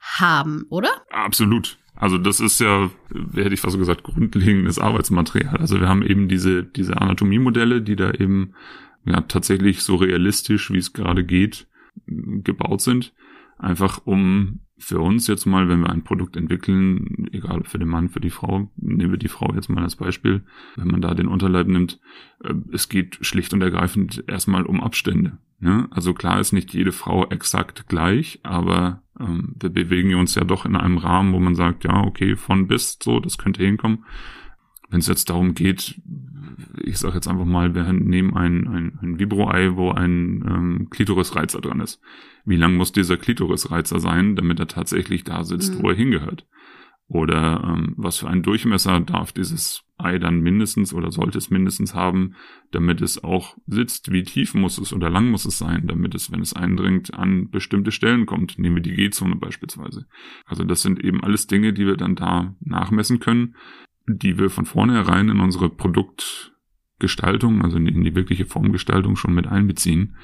haben, 0.00 0.66
oder? 0.70 0.90
Absolut. 1.10 1.79
Also 2.00 2.16
das 2.16 2.40
ist 2.40 2.60
ja, 2.60 2.90
hätte 3.34 3.52
ich 3.52 3.60
fast 3.60 3.74
so 3.74 3.78
gesagt, 3.78 4.04
grundlegendes 4.04 4.78
Arbeitsmaterial. 4.78 5.58
Also 5.58 5.80
wir 5.80 5.88
haben 5.88 6.02
eben 6.02 6.28
diese, 6.28 6.64
diese 6.64 6.96
Anatomiemodelle, 6.96 7.82
die 7.82 7.94
da 7.94 8.10
eben 8.12 8.54
ja 9.04 9.20
tatsächlich 9.20 9.82
so 9.82 9.96
realistisch, 9.96 10.72
wie 10.72 10.78
es 10.78 10.94
gerade 10.94 11.24
geht, 11.24 11.68
gebaut 12.06 12.80
sind. 12.80 13.12
Einfach 13.58 14.00
um 14.06 14.60
für 14.78 14.98
uns 15.00 15.26
jetzt 15.26 15.44
mal, 15.44 15.68
wenn 15.68 15.80
wir 15.80 15.90
ein 15.90 16.02
Produkt 16.02 16.38
entwickeln, 16.38 17.28
egal 17.32 17.64
für 17.64 17.78
den 17.78 17.88
Mann, 17.88 18.08
für 18.08 18.20
die 18.20 18.30
Frau, 18.30 18.70
nehmen 18.76 19.10
wir 19.10 19.18
die 19.18 19.28
Frau 19.28 19.52
jetzt 19.54 19.68
mal 19.68 19.82
als 19.82 19.96
Beispiel, 19.96 20.42
wenn 20.76 20.88
man 20.88 21.02
da 21.02 21.12
den 21.12 21.28
Unterleib 21.28 21.66
nimmt, 21.66 22.00
äh, 22.42 22.54
es 22.72 22.88
geht 22.88 23.18
schlicht 23.20 23.52
und 23.52 23.60
ergreifend 23.60 24.24
erstmal 24.26 24.64
um 24.64 24.82
Abstände. 24.82 25.36
Ja? 25.60 25.86
Also 25.90 26.14
klar 26.14 26.40
ist 26.40 26.52
nicht 26.52 26.72
jede 26.72 26.92
Frau 26.92 27.28
exakt 27.28 27.88
gleich, 27.88 28.40
aber 28.42 29.02
ähm, 29.20 29.54
wir 29.60 29.70
bewegen 29.70 30.14
uns 30.14 30.34
ja 30.34 30.44
doch 30.44 30.64
in 30.64 30.76
einem 30.76 30.98
Rahmen, 30.98 31.32
wo 31.32 31.40
man 31.40 31.54
sagt, 31.54 31.84
ja, 31.84 32.02
okay, 32.02 32.36
von 32.36 32.66
bis 32.66 32.98
so, 33.02 33.20
das 33.20 33.38
könnte 33.38 33.64
hinkommen. 33.64 34.04
Wenn 34.88 35.00
es 35.00 35.06
jetzt 35.06 35.30
darum 35.30 35.54
geht, 35.54 36.00
ich 36.82 36.98
sage 36.98 37.14
jetzt 37.14 37.28
einfach 37.28 37.44
mal, 37.44 37.74
wir 37.74 37.92
nehmen 37.92 38.36
ein, 38.36 38.66
ein, 38.66 38.98
ein 39.00 39.18
Vibro-Ei, 39.18 39.76
wo 39.76 39.90
ein 39.92 40.44
ähm, 40.46 40.88
Klitorisreizer 40.90 41.60
dran 41.60 41.80
ist. 41.80 42.00
Wie 42.44 42.56
lang 42.56 42.74
muss 42.74 42.92
dieser 42.92 43.16
Klitorisreizer 43.16 44.00
sein, 44.00 44.34
damit 44.36 44.58
er 44.58 44.66
tatsächlich 44.66 45.24
da 45.24 45.44
sitzt, 45.44 45.76
mhm. 45.76 45.82
wo 45.82 45.90
er 45.90 45.96
hingehört? 45.96 46.46
Oder 47.10 47.64
ähm, 47.64 47.94
was 47.96 48.18
für 48.18 48.28
einen 48.28 48.44
Durchmesser 48.44 49.00
darf 49.00 49.32
dieses 49.32 49.82
Ei 49.98 50.20
dann 50.20 50.42
mindestens 50.42 50.94
oder 50.94 51.10
sollte 51.10 51.38
es 51.38 51.50
mindestens 51.50 51.92
haben, 51.92 52.36
damit 52.70 53.02
es 53.02 53.24
auch 53.24 53.56
sitzt? 53.66 54.12
Wie 54.12 54.22
tief 54.22 54.54
muss 54.54 54.78
es 54.78 54.92
oder 54.92 55.10
lang 55.10 55.28
muss 55.28 55.44
es 55.44 55.58
sein, 55.58 55.88
damit 55.88 56.14
es, 56.14 56.30
wenn 56.30 56.40
es 56.40 56.52
eindringt, 56.52 57.12
an 57.12 57.50
bestimmte 57.50 57.90
Stellen 57.90 58.26
kommt? 58.26 58.60
Nehmen 58.60 58.76
wir 58.76 58.82
die 58.84 58.94
G-Zone 58.94 59.34
beispielsweise. 59.34 60.06
Also 60.46 60.62
das 60.62 60.82
sind 60.82 61.02
eben 61.02 61.20
alles 61.24 61.48
Dinge, 61.48 61.72
die 61.72 61.84
wir 61.84 61.96
dann 61.96 62.14
da 62.14 62.54
nachmessen 62.60 63.18
können, 63.18 63.56
die 64.06 64.38
wir 64.38 64.48
von 64.48 64.64
vornherein 64.64 65.30
in 65.30 65.40
unsere 65.40 65.68
Produkt 65.68 66.54
Gestaltung, 67.00 67.64
also 67.64 67.78
in 67.78 68.04
die 68.04 68.14
wirkliche 68.14 68.46
Formgestaltung 68.46 69.16
schon 69.16 69.34
mit 69.34 69.48
einbeziehen 69.48 70.14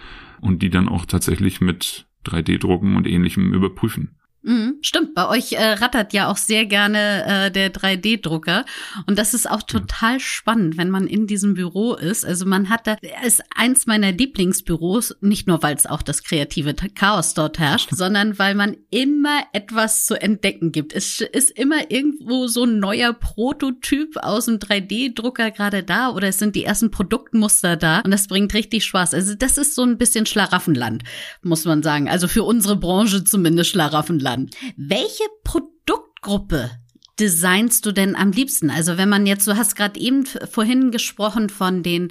und 0.41 0.63
die 0.63 0.71
dann 0.71 0.89
auch 0.89 1.05
tatsächlich 1.05 1.61
mit 1.61 2.07
3D-Drucken 2.27 2.95
und 2.95 3.09
ähnlichem 3.09 3.53
überprüfen. 3.53 4.16
Mhm, 4.47 4.79
stimmt, 4.81 5.17
bei 5.17 5.29
euch 5.29 5.55
äh, 5.55 5.73
rattert 5.73 6.13
ja 6.13 6.29
auch 6.31 6.37
sehr 6.37 6.67
gerne 6.67 7.47
äh, 7.47 7.51
der 7.51 7.75
3D-Drucker 7.75 8.65
und 9.09 9.19
das 9.19 9.35
ist 9.35 9.51
auch 9.51 9.65
total 9.65 10.21
spannend, 10.21 10.77
wenn 10.77 10.89
man 10.89 11.09
in 11.09 11.27
diesem 11.27 11.55
Büro 11.55 11.95
ist. 11.95 12.25
Also 12.25 12.47
man 12.47 12.71
hat 12.71 12.87
da 12.87 12.97
ist 13.25 13.43
eins 13.57 13.87
meiner 13.87 14.13
Lieblingsbüros, 14.13 15.17
nicht 15.21 15.49
nur 15.49 15.65
weil 15.65 15.75
es 15.75 15.87
auch 15.87 16.01
das 16.01 16.23
kreative 16.23 16.75
Chaos 16.75 17.35
dort 17.35 17.59
herrscht, 17.59 17.89
sondern 17.93 18.39
weil 18.39 18.55
man 18.55 18.77
immer 18.91 19.41
etwas 19.53 20.07
zu 20.07 20.15
entdecken 20.15 20.71
gibt. 20.71 20.93
Es 20.93 21.21
ist 21.21 21.51
immer 21.51 21.91
irgendwo 21.91 22.47
so 22.47 22.63
ein 22.63 22.79
neuer 22.79 23.15
Prototyp 23.15 24.17
aus 24.17 24.45
dem 24.45 24.61
3D-Drucker 24.61 25.51
gerade 25.51 25.83
da 25.83 26.11
oder 26.11 26.29
es 26.29 26.39
sind 26.39 26.55
die 26.55 26.65
ersten 26.65 26.93
Produktmuster 26.93 27.77
da 27.77 27.99
und 28.03 28.13
das 28.13 28.29
bringt 28.29 28.55
richtig 28.55 28.85
Spaß. 28.85 29.13
Also 29.13 29.35
das 29.35 29.59
ist 29.59 29.75
so 29.75 29.83
ein 29.83 29.99
bisschen 29.99 30.25
Schlaraffenland, 30.25 31.03
muss 31.43 31.65
man 31.65 31.83
sagen. 31.83 32.09
Also 32.09 32.29
für 32.29 32.45
unsere 32.45 32.77
Branche 32.77 33.25
zumindest 33.25 33.71
Schlaraffenland 33.71 34.36
an. 34.37 34.51
Welche 34.77 35.25
Produktgruppe 35.45 36.71
designst 37.19 37.87
du 37.87 37.93
denn 37.93 38.15
am 38.15 38.33
liebsten? 38.33 38.71
Also 38.71 38.99
wenn 38.99 39.09
man 39.09 39.27
jetzt, 39.27 39.47
du 39.47 39.57
hast 39.57 39.77
gerade 39.77 39.99
eben 39.99 40.27
vorhin 40.27 40.91
gesprochen 40.91 41.49
von 41.49 41.83
den 41.83 42.09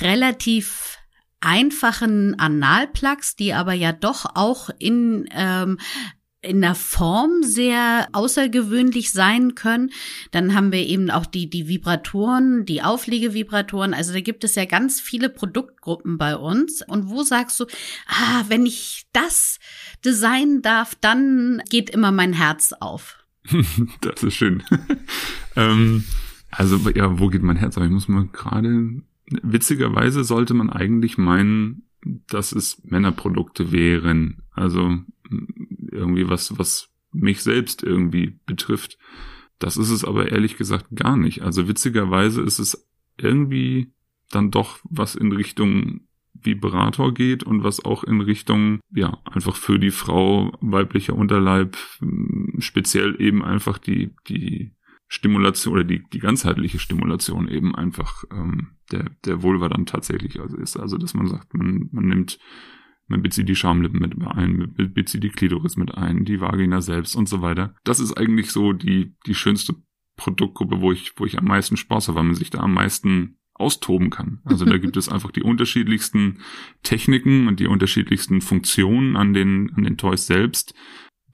relativ 0.00 0.98
einfachen 1.40 2.38
Analplugs, 2.38 3.36
die 3.36 3.54
aber 3.54 3.72
ja 3.72 3.92
doch 3.92 4.26
auch 4.34 4.70
in 4.78 5.26
ähm, 5.32 5.78
in 6.42 6.62
der 6.62 6.74
Form 6.74 7.42
sehr 7.42 8.08
außergewöhnlich 8.12 9.12
sein 9.12 9.54
können. 9.54 9.90
Dann 10.30 10.54
haben 10.54 10.72
wir 10.72 10.86
eben 10.86 11.10
auch 11.10 11.26
die, 11.26 11.50
die 11.50 11.68
Vibratoren, 11.68 12.64
die 12.64 12.82
Aufliegevibratoren. 12.82 13.92
Also 13.92 14.14
da 14.14 14.20
gibt 14.20 14.42
es 14.44 14.54
ja 14.54 14.64
ganz 14.64 15.00
viele 15.00 15.28
Produktgruppen 15.28 16.16
bei 16.16 16.36
uns. 16.36 16.82
Und 16.86 17.10
wo 17.10 17.22
sagst 17.22 17.60
du, 17.60 17.66
ah, 18.06 18.44
wenn 18.48 18.64
ich 18.64 19.04
das 19.12 19.58
designen 20.04 20.62
darf, 20.62 20.94
dann 21.00 21.62
geht 21.68 21.90
immer 21.90 22.12
mein 22.12 22.32
Herz 22.32 22.72
auf. 22.72 23.24
das 24.00 24.22
ist 24.22 24.34
schön. 24.34 24.62
ähm, 25.56 26.04
also, 26.50 26.78
ja, 26.90 27.18
wo 27.18 27.28
geht 27.28 27.42
mein 27.42 27.56
Herz 27.56 27.76
auf? 27.76 27.84
Ich 27.84 27.90
muss 27.90 28.08
mal 28.08 28.28
gerade, 28.32 29.02
witzigerweise 29.42 30.24
sollte 30.24 30.54
man 30.54 30.70
eigentlich 30.70 31.18
meinen, 31.18 31.84
dass 32.28 32.52
es 32.52 32.82
Männerprodukte 32.84 33.72
wären. 33.72 34.42
Also 34.52 34.98
irgendwie 35.90 36.28
was, 36.28 36.58
was 36.58 36.88
mich 37.12 37.42
selbst 37.42 37.82
irgendwie 37.82 38.38
betrifft. 38.46 38.98
Das 39.58 39.76
ist 39.76 39.90
es 39.90 40.04
aber 40.04 40.32
ehrlich 40.32 40.56
gesagt 40.56 40.86
gar 40.94 41.16
nicht. 41.16 41.42
Also 41.42 41.68
witzigerweise 41.68 42.40
ist 42.42 42.58
es 42.58 42.88
irgendwie 43.18 43.92
dann 44.30 44.50
doch 44.50 44.78
was 44.84 45.14
in 45.14 45.32
Richtung 45.32 46.00
Vibrator 46.42 47.12
geht 47.14 47.42
und 47.42 47.64
was 47.64 47.84
auch 47.84 48.04
in 48.04 48.20
Richtung, 48.20 48.80
ja, 48.94 49.18
einfach 49.24 49.56
für 49.56 49.78
die 49.78 49.90
Frau 49.90 50.56
weiblicher 50.60 51.14
Unterleib, 51.14 51.76
speziell 52.58 53.20
eben 53.20 53.44
einfach 53.44 53.78
die, 53.78 54.14
die 54.28 54.72
Stimulation 55.08 55.74
oder 55.74 55.84
die, 55.84 56.04
die 56.12 56.20
ganzheitliche 56.20 56.78
Stimulation 56.78 57.48
eben 57.48 57.74
einfach 57.74 58.24
ähm, 58.32 58.76
der, 58.92 59.10
der 59.24 59.42
Vulva 59.42 59.68
dann 59.68 59.86
tatsächlich 59.86 60.40
also 60.40 60.56
ist. 60.56 60.76
Also 60.76 60.98
dass 60.98 61.14
man 61.14 61.26
sagt, 61.26 61.54
man, 61.54 61.88
man 61.92 62.06
nimmt 62.06 62.38
man 63.10 63.22
bezieht 63.22 63.48
die 63.48 63.56
Schamlippen 63.56 63.98
mit 63.98 64.16
ein, 64.24 64.72
bezieht 64.94 65.24
die 65.24 65.30
Klitoris 65.30 65.76
mit 65.76 65.92
ein, 65.92 66.24
die 66.24 66.40
Vagina 66.40 66.80
selbst 66.80 67.16
und 67.16 67.28
so 67.28 67.42
weiter. 67.42 67.74
Das 67.82 67.98
ist 67.98 68.16
eigentlich 68.16 68.52
so 68.52 68.72
die, 68.72 69.16
die 69.26 69.34
schönste 69.34 69.74
Produktgruppe, 70.14 70.80
wo 70.80 70.92
ich, 70.92 71.14
wo 71.16 71.26
ich 71.26 71.36
am 71.36 71.46
meisten 71.46 71.76
Spaß 71.76 72.06
habe, 72.06 72.18
weil 72.18 72.24
man 72.24 72.36
sich 72.36 72.50
da 72.50 72.60
am 72.60 72.72
meisten 72.72 73.39
austoben 73.60 74.10
kann. 74.10 74.40
Also 74.44 74.64
da 74.64 74.78
gibt 74.78 74.96
es 74.96 75.08
einfach 75.08 75.30
die 75.30 75.42
unterschiedlichsten 75.42 76.38
Techniken 76.82 77.46
und 77.46 77.60
die 77.60 77.66
unterschiedlichsten 77.66 78.40
Funktionen 78.40 79.16
an 79.16 79.34
den, 79.34 79.72
an 79.74 79.84
den 79.84 79.96
Toys 79.96 80.26
selbst, 80.26 80.74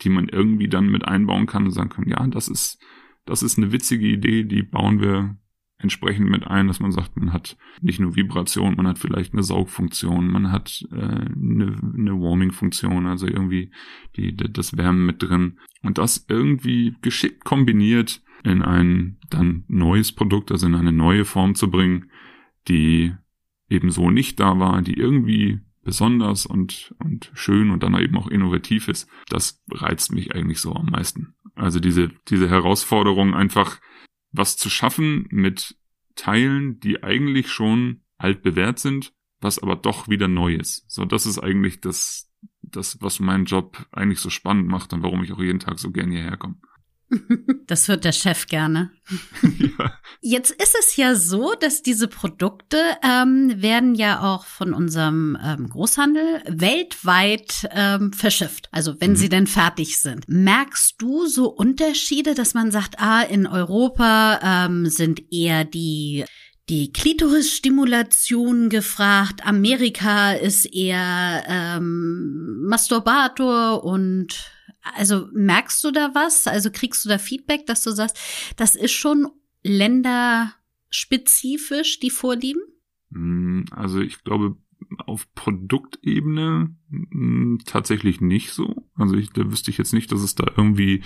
die 0.03 0.09
man 0.09 0.29
irgendwie 0.29 0.69
dann 0.69 0.89
mit 0.89 1.05
einbauen 1.07 1.47
kann 1.47 1.65
und 1.65 1.71
sagen 1.71 1.91
kann, 1.91 2.09
ja, 2.09 2.27
das 2.27 2.49
ist, 2.49 2.83
das 3.25 3.43
ist 3.43 3.59
eine 3.59 3.73
witzige 3.73 4.07
Idee, 4.07 4.45
die 4.45 4.63
bauen 4.63 5.01
wir 5.01 5.37
entsprechend 5.79 6.31
mit 6.31 6.47
ein, 6.47 6.69
dass 6.69 6.81
man 6.81 6.93
sagt, 6.93 7.17
man 7.17 7.33
hat 7.33 7.57
nicht 7.81 8.01
nur 8.01 8.17
Vibration, 8.17 8.77
man 8.77 8.87
hat 8.87 8.99
vielleicht 8.99 9.35
eine 9.35 9.43
Saugfunktion, 9.43 10.29
man 10.29 10.51
hat 10.51 10.87
äh, 10.91 10.97
eine, 10.97 11.77
eine 11.95 12.13
Warming-Funktion, 12.19 13.07
also 13.07 13.27
irgendwie 13.27 13.71
die, 14.17 14.35
das 14.35 14.77
Wärmen 14.77 15.05
mit 15.05 15.23
drin. 15.23 15.59
Und 15.83 15.99
das 15.99 16.25
irgendwie 16.29 16.97
geschickt 17.03 17.45
kombiniert 17.45 18.23
in 18.43 18.63
ein 18.63 19.19
dann 19.29 19.65
neues 19.69 20.13
Produkt, 20.13 20.51
also 20.51 20.67
in 20.67 20.75
eine 20.75 20.93
neue 20.93 21.25
Form 21.25 21.55
zu 21.55 21.71
bringen, 21.71 22.11
die 22.69 23.15
eben 23.69 23.91
so 23.91 24.11
nicht 24.11 24.41
da 24.41 24.59
war, 24.59 24.83
die 24.83 24.95
irgendwie 24.95 25.61
besonders 25.83 26.47
und, 26.47 26.95
und 26.99 27.31
schön 27.35 27.71
und 27.71 27.83
dann 27.83 27.95
eben 27.99 28.17
auch 28.17 28.27
innovativ 28.27 28.89
ist, 28.89 29.09
das 29.29 29.63
reizt 29.71 30.13
mich 30.13 30.35
eigentlich 30.35 30.61
so 30.61 30.75
am 30.75 30.87
meisten. 30.87 31.35
Also 31.55 31.79
diese, 31.81 32.11
diese 32.29 32.51
Herausforderung 32.51 33.35
einfach 33.35 33.81
was 34.33 34.57
zu 34.57 34.69
schaffen 34.69 35.27
mit 35.31 35.77
Teilen, 36.17 36.81
die 36.81 37.03
eigentlich 37.03 37.51
schon 37.51 38.03
alt 38.19 38.43
bewährt 38.43 38.79
sind, 38.79 39.13
was 39.41 39.59
aber 39.59 39.77
doch 39.77 40.09
wieder 40.09 40.29
neu 40.29 40.55
ist. 40.55 40.91
So, 40.91 41.05
das 41.05 41.25
ist 41.25 41.39
eigentlich 41.39 41.81
das, 41.81 42.33
das, 42.63 43.01
was 43.01 43.21
meinen 43.21 43.45
Job 43.45 43.87
eigentlich 43.93 44.21
so 44.21 44.31
spannend 44.31 44.67
macht 44.69 44.93
und 44.93 45.03
warum 45.03 45.23
ich 45.23 45.33
auch 45.33 45.41
jeden 45.41 45.61
Tag 45.61 45.79
so 45.79 45.93
gern 45.93 46.11
hierher 46.11 46.37
komme. 46.37 46.57
Das 47.67 47.89
hört 47.89 48.05
der 48.05 48.13
Chef 48.13 48.47
gerne. 48.47 48.91
ja. 49.43 49.93
Jetzt 50.21 50.51
ist 50.51 50.77
es 50.79 50.97
ja 50.97 51.15
so, 51.15 51.55
dass 51.55 51.83
diese 51.83 52.09
Produkte 52.09 52.79
ähm, 53.03 53.61
werden 53.61 53.95
ja 53.95 54.23
auch 54.23 54.45
von 54.45 54.73
unserem 54.73 55.37
ähm, 55.43 55.69
Großhandel 55.69 56.43
weltweit 56.49 57.69
ähm, 57.73 58.13
verschifft. 58.13 58.69
Also 58.73 59.01
wenn 59.01 59.13
mhm. 59.13 59.17
sie 59.17 59.29
denn 59.29 59.47
fertig 59.47 59.99
sind. 59.99 60.29
Merkst 60.29 60.95
du 60.99 61.27
so 61.27 61.49
Unterschiede, 61.49 62.35
dass 62.35 62.55
man 62.55 62.71
sagt, 62.71 62.97
ah, 62.99 63.23
in 63.23 63.47
Europa 63.47 64.41
ähm, 64.43 64.87
sind 64.87 65.33
eher 65.33 65.65
die 65.65 66.25
die 66.69 66.93
Klitorisstimulation 66.93 68.69
gefragt. 68.71 69.47
Amerika 69.47 70.33
ist 70.33 70.65
eher 70.67 71.45
ähm, 71.47 72.65
Masturbator 72.67 73.85
und 73.85 74.51
also 74.95 75.29
merkst 75.33 75.83
du 75.85 75.91
da 75.91 76.15
was? 76.15 76.47
Also 76.47 76.71
kriegst 76.71 77.05
du 77.05 77.09
da 77.09 77.19
Feedback, 77.19 77.67
dass 77.67 77.83
du 77.83 77.91
sagst, 77.91 78.17
das 78.57 78.77
ist 78.77 78.93
schon 78.93 79.27
länderspezifisch, 79.63 82.01
die 82.01 82.11
Vorlieben? 82.11 82.63
Hm, 83.13 83.67
also 83.71 84.01
ich 84.01 84.25
glaube, 84.25 84.57
auf 85.07 85.33
Produktebene 85.35 86.75
mh, 86.89 87.07
hm, 87.11 87.59
tatsächlich 87.65 88.21
nicht 88.21 88.51
so. 88.51 88.89
Also 88.95 89.17
ich, 89.17 89.31
da 89.31 89.51
wüsste 89.51 89.71
ich 89.71 89.79
jetzt 89.79 89.93
nicht, 89.93 90.13
dass 90.13 90.23
es 90.23 90.35
da 90.35 90.51
irgendwie, 90.57 91.03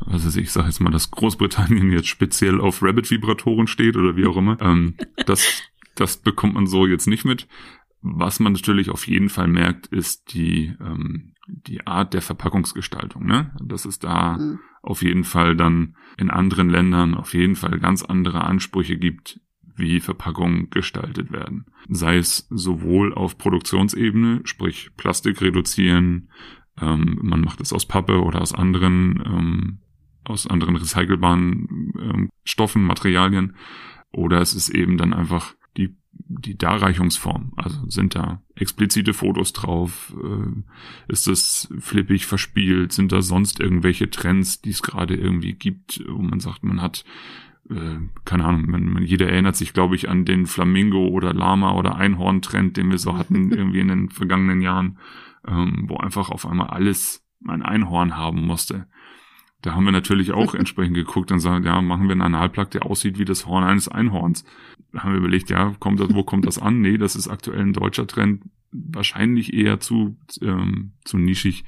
also 0.00 0.38
ich 0.38 0.50
sage 0.50 0.68
jetzt 0.68 0.80
mal, 0.80 0.90
dass 0.90 1.10
Großbritannien 1.10 1.90
jetzt 1.90 2.08
speziell 2.08 2.60
auf 2.60 2.82
Rabbit-Vibratoren 2.82 3.66
steht 3.66 3.96
oder 3.96 4.16
wie 4.16 4.26
auch 4.26 4.36
immer. 4.36 4.60
ähm, 4.60 4.94
das, 5.26 5.62
das 5.94 6.16
bekommt 6.16 6.54
man 6.54 6.66
so 6.66 6.86
jetzt 6.86 7.06
nicht 7.06 7.24
mit. 7.24 7.46
Was 8.02 8.40
man 8.40 8.52
natürlich 8.52 8.90
auf 8.90 9.06
jeden 9.06 9.28
Fall 9.28 9.48
merkt, 9.48 9.86
ist 9.86 10.34
die, 10.34 10.74
ähm, 10.80 11.34
die 11.46 11.86
Art 11.86 12.14
der 12.14 12.22
Verpackungsgestaltung. 12.22 13.24
Ne? 13.24 13.54
Dass 13.62 13.84
es 13.84 14.00
da 14.00 14.38
mhm. 14.38 14.58
auf 14.82 15.02
jeden 15.02 15.24
Fall 15.24 15.56
dann 15.56 15.96
in 16.16 16.30
anderen 16.30 16.68
Ländern 16.68 17.14
auf 17.14 17.32
jeden 17.32 17.54
Fall 17.54 17.78
ganz 17.78 18.02
andere 18.02 18.42
Ansprüche 18.42 18.96
gibt, 18.96 19.40
wie 19.76 20.00
Verpackungen 20.00 20.68
gestaltet 20.70 21.32
werden. 21.32 21.66
Sei 21.88 22.16
es 22.16 22.46
sowohl 22.50 23.14
auf 23.14 23.38
Produktionsebene, 23.38 24.40
sprich 24.44 24.90
Plastik 24.96 25.40
reduzieren, 25.40 26.28
ähm, 26.80 27.18
man 27.22 27.40
macht 27.40 27.60
es 27.60 27.72
aus 27.72 27.86
Pappe 27.86 28.22
oder 28.22 28.40
aus 28.40 28.54
anderen, 28.54 29.22
ähm, 29.24 29.78
aus 30.24 30.46
anderen 30.46 30.76
recycelbaren 30.76 31.92
ähm, 32.00 32.30
Stoffen, 32.44 32.82
Materialien, 32.84 33.56
oder 34.12 34.40
es 34.40 34.54
ist 34.54 34.68
eben 34.68 34.98
dann 34.98 35.12
einfach 35.12 35.54
die 35.76 35.96
die 36.14 36.56
Darreichungsform. 36.56 37.52
Also 37.56 37.88
sind 37.88 38.14
da 38.14 38.42
explizite 38.54 39.14
Fotos 39.14 39.52
drauf? 39.52 40.14
Äh, 40.22 41.12
ist 41.12 41.28
es 41.28 41.72
flippig 41.78 42.26
verspielt? 42.26 42.92
Sind 42.92 43.12
da 43.12 43.22
sonst 43.22 43.60
irgendwelche 43.60 44.10
Trends, 44.10 44.60
die 44.60 44.70
es 44.70 44.82
gerade 44.82 45.14
irgendwie 45.14 45.54
gibt, 45.54 46.02
wo 46.08 46.22
man 46.22 46.40
sagt, 46.40 46.64
man 46.64 46.80
hat 46.80 47.04
äh, 47.70 47.98
keine 48.24 48.44
Ahnung, 48.44 48.68
man, 48.68 48.84
man, 48.84 49.02
jeder 49.04 49.28
erinnert 49.28 49.56
sich, 49.56 49.72
glaube 49.72 49.94
ich, 49.94 50.08
an 50.08 50.24
den 50.24 50.46
Flamingo 50.46 51.08
oder 51.08 51.32
Lama 51.32 51.74
oder 51.74 51.96
Einhorn-Trend, 51.96 52.76
den 52.76 52.90
wir 52.90 52.98
so 52.98 53.16
hatten 53.16 53.52
irgendwie 53.52 53.80
in 53.80 53.88
den 53.88 54.10
vergangenen 54.10 54.60
Jahren, 54.60 54.98
ähm, 55.46 55.84
wo 55.88 55.96
einfach 55.96 56.30
auf 56.30 56.46
einmal 56.46 56.68
alles 56.68 57.24
ein 57.46 57.62
Einhorn 57.62 58.16
haben 58.16 58.44
musste. 58.46 58.86
Da 59.62 59.74
haben 59.74 59.84
wir 59.84 59.92
natürlich 59.92 60.32
auch 60.32 60.54
entsprechend 60.54 60.94
geguckt 60.94 61.32
und 61.32 61.40
sagen, 61.40 61.64
ja, 61.64 61.80
machen 61.80 62.04
wir 62.04 62.12
einen 62.12 62.22
Analplug, 62.22 62.70
der 62.70 62.86
aussieht 62.86 63.18
wie 63.18 63.24
das 63.24 63.46
Horn 63.46 63.64
eines 63.64 63.88
Einhorns. 63.88 64.44
Da 64.92 65.02
haben 65.02 65.12
wir 65.12 65.18
überlegt, 65.18 65.50
ja, 65.50 65.74
kommt 65.78 66.00
das, 66.00 66.12
wo 66.12 66.22
kommt 66.22 66.46
das 66.46 66.58
an? 66.58 66.80
Nee, 66.80 66.98
das 66.98 67.16
ist 67.16 67.28
aktuell 67.28 67.60
ein 67.60 67.72
deutscher 67.72 68.06
Trend, 68.06 68.42
wahrscheinlich 68.72 69.54
eher 69.54 69.80
zu, 69.80 70.16
ähm, 70.42 70.92
zu 71.04 71.18
nischig. 71.18 71.64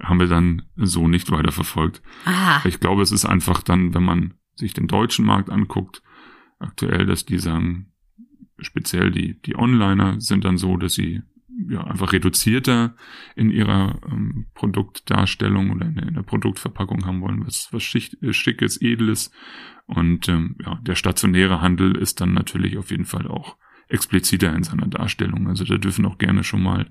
Haben 0.00 0.20
wir 0.20 0.26
dann 0.26 0.62
so 0.76 1.08
nicht 1.08 1.30
weiter 1.30 1.52
verfolgt. 1.52 2.02
Ah. 2.24 2.60
Ich 2.64 2.80
glaube, 2.80 3.02
es 3.02 3.12
ist 3.12 3.24
einfach 3.24 3.62
dann, 3.62 3.94
wenn 3.94 4.02
man 4.02 4.34
sich 4.54 4.74
den 4.74 4.88
deutschen 4.88 5.24
Markt 5.24 5.48
anguckt, 5.48 6.02
aktuell, 6.58 7.06
dass 7.06 7.24
die 7.24 7.38
sagen, 7.38 7.92
speziell 8.58 9.10
die, 9.10 9.40
die 9.40 9.56
Onliner 9.56 10.20
sind 10.20 10.44
dann 10.44 10.58
so, 10.58 10.76
dass 10.76 10.94
sie 10.94 11.22
ja, 11.68 11.84
einfach 11.84 12.12
reduzierter 12.12 12.94
in 13.34 13.50
ihrer 13.50 13.98
ähm, 14.10 14.46
Produktdarstellung 14.54 15.70
oder 15.70 15.86
in, 15.86 15.98
in, 15.98 16.14
der 16.14 16.22
Produktverpackung 16.22 17.06
haben 17.06 17.20
wollen, 17.20 17.46
was, 17.46 17.68
was 17.72 17.82
schick, 17.82 18.16
äh, 18.22 18.32
schickes, 18.32 18.80
edles. 18.80 19.30
Und 19.86 20.28
ähm, 20.28 20.56
ja, 20.64 20.80
der 20.82 20.94
stationäre 20.94 21.60
Handel 21.60 21.96
ist 21.96 22.20
dann 22.20 22.32
natürlich 22.32 22.78
auf 22.78 22.90
jeden 22.90 23.04
Fall 23.04 23.26
auch 23.26 23.56
expliziter 23.88 24.54
in 24.54 24.64
seiner 24.64 24.88
Darstellung. 24.88 25.46
Also 25.48 25.64
da 25.64 25.76
dürfen 25.76 26.06
auch 26.06 26.18
gerne 26.18 26.42
schon 26.42 26.62
mal 26.62 26.90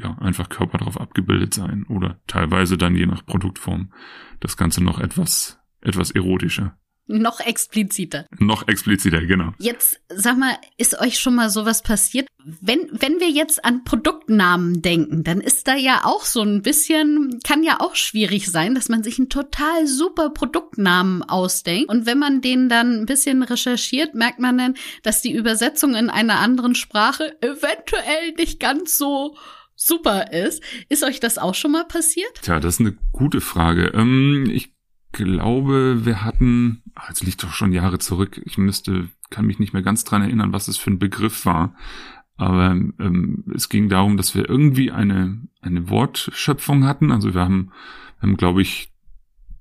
ja 0.00 0.16
einfach 0.18 0.48
Körper 0.48 0.78
drauf 0.78 0.98
abgebildet 0.98 1.52
sein 1.52 1.84
oder 1.84 2.20
teilweise 2.26 2.78
dann 2.78 2.96
je 2.96 3.06
nach 3.06 3.26
Produktform 3.26 3.92
das 4.40 4.56
Ganze 4.56 4.82
noch 4.82 4.98
etwas 4.98 5.60
etwas 5.82 6.10
erotischer. 6.10 6.76
Noch 7.10 7.40
expliziter. 7.40 8.26
Noch 8.38 8.68
expliziter, 8.68 9.20
genau. 9.26 9.52
Jetzt 9.58 10.00
sag 10.08 10.38
mal, 10.38 10.56
ist 10.78 11.00
euch 11.00 11.18
schon 11.18 11.34
mal 11.34 11.50
sowas 11.50 11.82
passiert? 11.82 12.28
Wenn, 12.44 12.88
wenn 12.92 13.18
wir 13.18 13.28
jetzt 13.28 13.64
an 13.64 13.82
Produktnamen 13.82 14.80
denken, 14.80 15.24
dann 15.24 15.40
ist 15.40 15.66
da 15.66 15.74
ja 15.74 16.02
auch 16.04 16.24
so 16.24 16.42
ein 16.42 16.62
bisschen, 16.62 17.40
kann 17.42 17.64
ja 17.64 17.80
auch 17.80 17.96
schwierig 17.96 18.48
sein, 18.50 18.76
dass 18.76 18.88
man 18.88 19.02
sich 19.02 19.18
einen 19.18 19.28
total 19.28 19.88
super 19.88 20.30
Produktnamen 20.30 21.24
ausdenkt. 21.24 21.90
Und 21.90 22.06
wenn 22.06 22.18
man 22.18 22.40
den 22.40 22.68
dann 22.68 23.00
ein 23.00 23.06
bisschen 23.06 23.42
recherchiert, 23.42 24.14
merkt 24.14 24.38
man 24.38 24.56
dann, 24.56 24.74
dass 25.02 25.20
die 25.20 25.32
Übersetzung 25.32 25.96
in 25.96 26.10
einer 26.10 26.38
anderen 26.38 26.76
Sprache 26.76 27.36
eventuell 27.42 28.32
nicht 28.36 28.60
ganz 28.60 28.96
so 28.96 29.36
super 29.74 30.32
ist. 30.32 30.62
Ist 30.88 31.02
euch 31.02 31.18
das 31.18 31.38
auch 31.38 31.54
schon 31.54 31.72
mal 31.72 31.86
passiert? 31.86 32.42
Tja, 32.42 32.60
das 32.60 32.74
ist 32.74 32.80
eine 32.80 32.96
gute 33.12 33.40
Frage. 33.40 33.92
Ähm, 33.94 34.48
ich 34.52 34.72
glaube, 35.12 36.04
wir 36.04 36.24
hatten, 36.24 36.82
ach, 36.94 37.08
jetzt 37.08 37.24
liegt 37.24 37.42
doch 37.42 37.52
schon 37.52 37.72
Jahre 37.72 37.98
zurück, 37.98 38.40
ich 38.44 38.58
müsste, 38.58 39.08
kann 39.30 39.46
mich 39.46 39.58
nicht 39.58 39.72
mehr 39.72 39.82
ganz 39.82 40.04
dran 40.04 40.22
erinnern, 40.22 40.52
was 40.52 40.68
es 40.68 40.76
für 40.76 40.90
ein 40.90 40.98
Begriff 40.98 41.46
war. 41.46 41.74
Aber 42.36 42.70
ähm, 42.70 43.44
es 43.54 43.68
ging 43.68 43.88
darum, 43.88 44.16
dass 44.16 44.34
wir 44.34 44.48
irgendwie 44.48 44.90
eine, 44.90 45.42
eine 45.60 45.90
Wortschöpfung 45.90 46.86
hatten. 46.86 47.12
Also 47.12 47.34
wir 47.34 47.42
haben, 47.42 47.70
wir 48.18 48.28
haben 48.28 48.36
glaube 48.36 48.62
ich, 48.62 48.89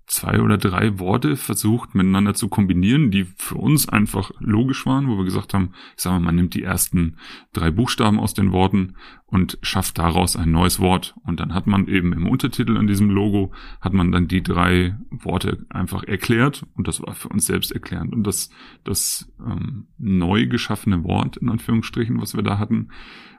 zwei 0.10 0.42
oder 0.42 0.58
drei 0.58 0.98
Worte 0.98 1.36
versucht 1.36 1.94
miteinander 1.94 2.34
zu 2.34 2.50
kombinieren, 2.50 3.12
die 3.12 3.26
für 3.38 3.56
uns 3.56 3.88
einfach 3.88 4.32
logisch 4.40 4.88
waren, 4.88 5.08
wo 5.08 5.18
wir 5.18 5.24
gesagt 5.24 5.54
haben, 5.54 5.74
ich 5.96 6.02
sage 6.02 6.16
mal, 6.16 6.26
man 6.26 6.36
nimmt 6.36 6.56
die 6.56 6.64
ersten 6.64 7.18
drei 7.54 7.70
Buchstaben 7.70 8.20
aus 8.20 8.34
den 8.34 8.52
Worten 8.52 8.96
und 9.28 9.60
schafft 9.62 10.00
daraus 10.00 10.36
ein 10.36 10.52
neues 10.52 10.80
Wort. 10.80 11.14
Und 11.24 11.40
dann 11.40 11.54
hat 11.54 11.68
man 11.68 11.88
eben 11.88 12.12
im 12.14 12.28
Untertitel 12.28 12.76
in 12.76 12.88
diesem 12.88 13.12
Logo, 13.12 13.52
hat 13.82 13.94
man 13.94 14.12
dann 14.12 14.28
die 14.28 14.42
drei 14.42 14.98
Worte 15.12 15.64
einfach 15.70 16.04
erklärt 16.04 16.66
und 16.76 16.88
das 16.88 17.02
war 17.02 17.14
für 17.14 17.30
uns 17.30 17.46
selbst 17.46 17.72
erklärend. 17.72 18.12
Und 18.14 18.24
das, 18.24 18.50
das 18.84 19.32
ähm, 19.40 19.90
neu 20.00 20.48
geschaffene 20.48 21.04
Wort, 21.04 21.38
in 21.38 21.50
Anführungsstrichen, 21.50 22.20
was 22.20 22.36
wir 22.36 22.42
da 22.42 22.58
hatten, 22.58 22.90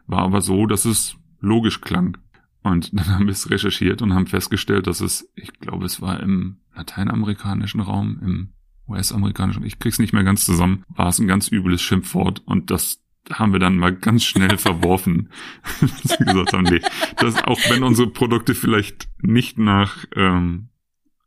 war 0.06 0.22
aber 0.22 0.40
so, 0.40 0.66
dass 0.66 0.84
es 0.84 1.16
logisch 1.40 1.80
klang. 1.80 2.16
Und 2.62 2.90
dann 2.98 3.08
haben 3.08 3.26
wir 3.26 3.32
es 3.32 3.50
recherchiert 3.50 4.02
und 4.02 4.14
haben 4.14 4.26
festgestellt, 4.26 4.86
dass 4.86 5.00
es, 5.00 5.30
ich 5.34 5.52
glaube, 5.60 5.86
es 5.86 6.00
war 6.00 6.20
im 6.20 6.58
lateinamerikanischen 6.74 7.80
Raum, 7.80 8.18
im 8.22 8.52
US-amerikanischen, 8.88 9.64
ich 9.64 9.78
krieg's 9.78 9.98
nicht 9.98 10.12
mehr 10.12 10.24
ganz 10.24 10.44
zusammen, 10.44 10.84
war 10.88 11.08
es 11.08 11.18
ein 11.18 11.28
ganz 11.28 11.50
übles 11.50 11.80
Schimpfwort 11.80 12.42
und 12.44 12.70
das 12.70 13.00
haben 13.32 13.52
wir 13.52 13.60
dann 13.60 13.76
mal 13.76 13.94
ganz 13.94 14.24
schnell 14.24 14.58
verworfen. 14.58 15.30
dass 15.80 16.18
wir 16.18 16.26
gesagt 16.26 16.52
haben, 16.52 16.64
nee, 16.64 16.80
das, 17.18 17.42
auch 17.44 17.60
wenn 17.68 17.82
unsere 17.82 18.10
Produkte 18.10 18.54
vielleicht 18.54 19.08
nicht 19.20 19.58
nach, 19.58 20.04
ähm, 20.16 20.68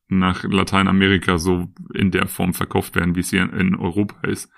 nach 0.10 0.44
Lateinamerika 0.44 1.38
so 1.38 1.70
in 1.94 2.12
der 2.12 2.28
Form 2.28 2.54
verkauft 2.54 2.96
werden, 2.96 3.16
wie 3.16 3.22
es 3.22 3.30
hier 3.30 3.52
in 3.54 3.76
Europa 3.76 4.28
ist, 4.28 4.52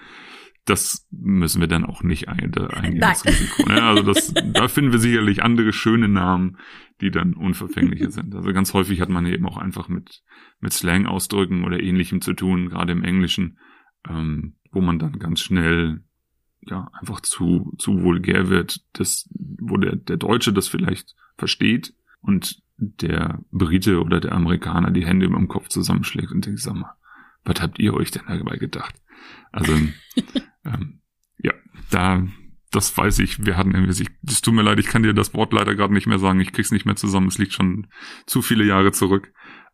das 0.66 1.08
müssen 1.12 1.62
wir 1.62 1.68
dann 1.68 1.86
auch 1.86 2.04
nicht 2.04 2.28
ein, 2.28 2.52
da 2.52 2.68
eingehen. 2.68 3.00
Das 3.00 3.26
Risiko, 3.26 3.70
ne? 3.70 3.84
Also 3.84 4.04
das, 4.04 4.34
da 4.34 4.68
finden 4.68 4.92
wir 4.92 5.00
sicherlich 5.00 5.44
andere 5.44 5.72
schöne 5.72 6.08
Namen, 6.08 6.58
die 7.02 7.12
dann 7.12 7.34
unverfänglicher 7.34 8.12
sind. 8.12 8.34
Also 8.36 8.52
ganz 8.52 8.74
häufig 8.74 9.02
hat 9.02 9.10
man 9.10 9.26
eben 9.26 9.46
auch 9.46 9.58
einfach 9.58 9.88
mit, 9.88 10.24
mit 10.60 10.74
Slang-Ausdrücken 10.74 11.64
oder 11.64 11.82
ähnlichem 11.82 12.22
zu 12.22 12.34
tun, 12.34 12.70
gerade 12.70 12.94
im 12.94 13.04
Englischen, 13.04 13.60
ähm, 14.08 14.56
wo 14.72 14.82
man 14.82 14.98
dann 15.00 15.20
ganz 15.20 15.42
schnell 15.42 16.04
ja 16.62 16.90
einfach 17.00 17.22
zu, 17.22 17.74
zu 17.78 18.02
vulgär 18.02 18.50
wird, 18.50 18.82
das, 18.94 19.30
wo 19.32 19.78
der, 19.78 19.96
der 19.96 20.18
Deutsche 20.18 20.52
das 20.52 20.68
vielleicht 20.68 21.16
versteht 21.38 21.94
und 22.22 22.64
der 22.78 23.40
Brite 23.52 24.02
oder 24.02 24.20
der 24.20 24.34
Amerikaner 24.34 24.92
die 24.92 25.06
Hände 25.06 25.28
über 25.28 25.38
dem 25.38 25.48
Kopf 25.48 25.70
zusammenschlägt 25.70 26.32
und 26.32 26.46
denkt, 26.46 26.60
sag 26.60 26.76
mal, 26.76 26.96
was 27.46 27.62
habt 27.62 27.80
ihr 27.80 27.94
euch 27.94 28.12
denn 28.12 28.24
dabei 28.28 28.58
gedacht? 28.58 28.96
Also 29.52 29.74
ähm, 30.66 31.02
ja, 31.38 31.54
da, 31.92 32.28
das 32.72 32.96
weiß 32.98 33.20
ich, 33.20 33.46
wir 33.46 33.58
hatten 33.58 33.72
irgendwie, 33.72 34.08
es 34.28 34.42
tut 34.42 34.54
mir 34.54 34.64
leid, 34.64 34.80
ich 34.80 34.88
kann 34.88 35.04
dir 35.04 35.14
das 35.14 35.34
Wort 35.34 35.54
leider 35.54 35.76
gerade 35.76 35.94
nicht 35.94 36.08
mehr 36.08 36.20
sagen, 36.20 36.42
ich 36.42 36.52
krieg's 36.52 36.72
nicht 36.72 36.86
mehr 36.86 36.96
zusammen, 36.96 37.28
es 37.28 37.38
liegt 37.38 37.54
schon 37.54 37.88
zu 38.26 38.42
viele 38.42 38.66
Jahre 38.66 38.92
zurück. 38.92 39.32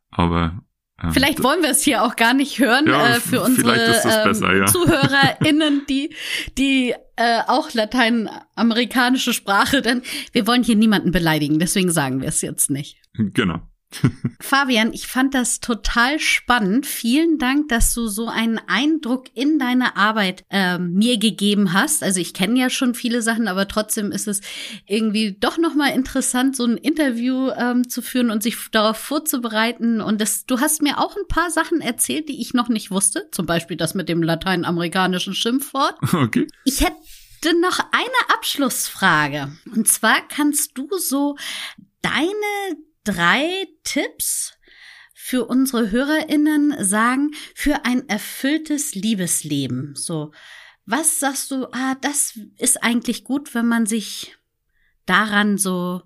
Aber 0.10 0.64
ähm, 1.02 1.14
Vielleicht 1.14 1.42
wollen 1.44 1.64
wir 1.64 1.70
es 1.70 1.82
hier 1.82 2.04
auch 2.04 2.16
gar 2.16 2.34
nicht 2.34 2.60
hören 2.60 2.86
ja, 2.88 3.16
äh, 3.16 3.20
für 3.20 3.42
unsere 3.42 3.74
besser, 3.74 4.56
ja. 4.56 4.66
ZuhörerInnen, 4.68 5.84
die, 5.90 6.14
die 6.58 6.94
äh, 7.16 7.40
auch 7.48 7.74
lateinamerikanische 7.74 9.34
Sprache, 9.34 9.82
denn 9.82 10.02
wir 10.32 10.46
wollen 10.46 10.64
hier 10.64 10.76
niemanden 10.76 11.12
beleidigen, 11.12 11.60
deswegen 11.60 11.92
sagen 11.92 12.22
wir 12.22 12.28
es 12.28 12.42
jetzt 12.42 12.70
nicht. 12.70 12.98
Genau. 13.14 13.62
Fabian, 14.40 14.94
ich 14.94 15.08
fand 15.08 15.34
das 15.34 15.60
total 15.60 16.20
spannend. 16.20 16.86
Vielen 16.86 17.38
Dank, 17.38 17.70
dass 17.70 17.94
du 17.94 18.08
so 18.08 18.28
einen 18.28 18.60
Eindruck 18.68 19.26
in 19.34 19.60
deine 19.60 19.96
Arbeit 19.96 20.46
äh, 20.50 20.78
mir 20.78 21.18
gegeben 21.18 21.74
hast. 21.74 22.04
Also 22.04 22.20
ich 22.20 22.34
kenne 22.34 22.60
ja 22.60 22.70
schon 22.70 22.96
viele 22.96 23.22
Sachen, 23.22 23.48
aber 23.48 23.68
trotzdem 23.68 24.12
ist 24.12 24.28
es 24.28 24.42
irgendwie 24.88 25.38
doch 25.40 25.58
noch 25.58 25.76
mal 25.76 25.90
interessant, 25.90 26.56
so 26.56 26.66
ein 26.66 26.78
Interview 26.78 27.50
ähm, 27.50 27.90
zu 27.90 28.02
führen 28.02 28.32
und 28.32 28.44
sich 28.44 28.58
darauf 28.72 28.98
vorzubereiten. 28.98 30.02
Und 30.02 30.22
das, 30.22 30.46
du 30.46 30.60
hast 30.60 30.82
mir 30.82 31.00
auch 31.00 31.16
ein 31.16 31.28
paar 31.28 31.52
Sachen 31.52 31.82
erzählt, 31.82 32.30
die 32.30 32.42
ich 32.42 32.54
noch 32.54 32.70
nicht 32.70 32.92
wusste. 32.92 33.28
Zum 33.32 33.46
Beispiel 33.46 33.78
das 33.78 33.94
mit 33.94 34.10
dem 34.10 34.24
lateinamerikanischen 34.24 35.34
Schimpfwort. 35.34 35.96
Okay. 36.22 36.46
Ich 36.66 36.82
hätte 36.82 37.60
noch 37.62 37.80
eine 37.80 38.36
Abschlussfrage. 38.36 39.52
Und 39.74 39.88
zwar 39.88 40.28
kannst 40.28 40.78
du 40.78 40.88
so 41.00 41.36
deine 42.02 42.78
drei 43.04 43.68
Tipps 43.84 44.54
für 45.14 45.46
unsere 45.46 45.92
HörerInnen 45.92 46.84
sagen 46.84 47.32
für 47.56 47.86
ein 47.86 48.08
erfülltes 48.10 48.96
Liebesleben. 48.96 49.96
So, 49.96 50.32
was 50.86 51.20
sagst 51.20 51.52
du, 51.52 51.68
ah, 51.72 51.96
das 52.02 52.40
ist 52.58 52.84
eigentlich 52.84 53.24
gut, 53.24 53.54
wenn 53.54 53.68
man 53.68 53.86
sich 53.86 54.36
daran 55.06 55.58
so 55.58 56.02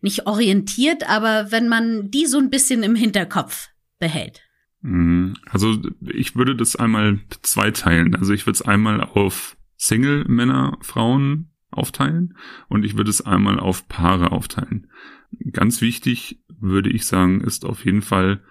nicht 0.00 0.26
orientiert, 0.26 1.08
aber 1.08 1.50
wenn 1.50 1.68
man 1.68 2.10
die 2.10 2.26
so 2.26 2.38
ein 2.38 2.50
bisschen 2.50 2.82
im 2.82 2.94
Hinterkopf 2.94 3.68
behält? 3.98 4.42
Mhm. 4.80 5.36
Also 5.50 5.80
ich 6.00 6.36
würde 6.36 6.54
das 6.54 6.76
einmal 6.76 7.20
zweiteilen. 7.42 8.14
Also 8.16 8.32
ich 8.32 8.46
würde 8.46 8.56
es 8.56 8.62
einmal 8.62 9.00
auf 9.00 9.56
Single-Männer, 9.76 10.78
Frauen 10.82 11.50
aufteilen 11.78 12.36
und 12.68 12.84
ich 12.84 12.96
würde 12.96 13.10
es 13.10 13.20
einmal 13.20 13.58
auf 13.58 13.88
Paare 13.88 14.32
aufteilen. 14.32 14.88
Ganz 15.52 15.80
wichtig, 15.80 16.40
würde 16.60 16.90
ich 16.90 17.06
sagen, 17.06 17.40
ist 17.40 17.64
auf 17.64 17.84
jeden 17.84 18.02
Fall 18.02 18.42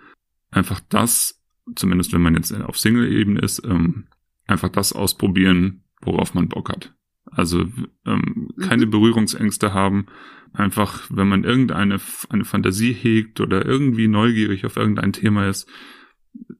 einfach 0.51 0.79
das, 0.89 1.43
zumindest 1.75 2.13
wenn 2.13 2.21
man 2.21 2.35
jetzt 2.35 2.53
auf 2.53 2.77
Single-Ebene 2.77 3.41
ist, 3.41 3.63
ähm, 3.65 4.07
einfach 4.45 4.69
das 4.69 4.93
ausprobieren, 4.93 5.83
worauf 6.01 6.33
man 6.33 6.49
Bock 6.49 6.69
hat. 6.69 6.93
Also 7.31 7.65
ähm, 8.05 8.49
keine 8.59 8.85
mhm. 8.85 8.91
Berührungsängste 8.91 9.73
haben. 9.73 10.07
Einfach, 10.53 11.07
wenn 11.09 11.27
man 11.27 11.43
irgendeine 11.43 11.99
eine 12.29 12.45
Fantasie 12.45 12.93
hegt 12.93 13.41
oder 13.41 13.65
irgendwie 13.65 14.07
neugierig 14.07 14.65
auf 14.65 14.77
irgendein 14.77 15.13
Thema 15.13 15.47
ist, 15.47 15.69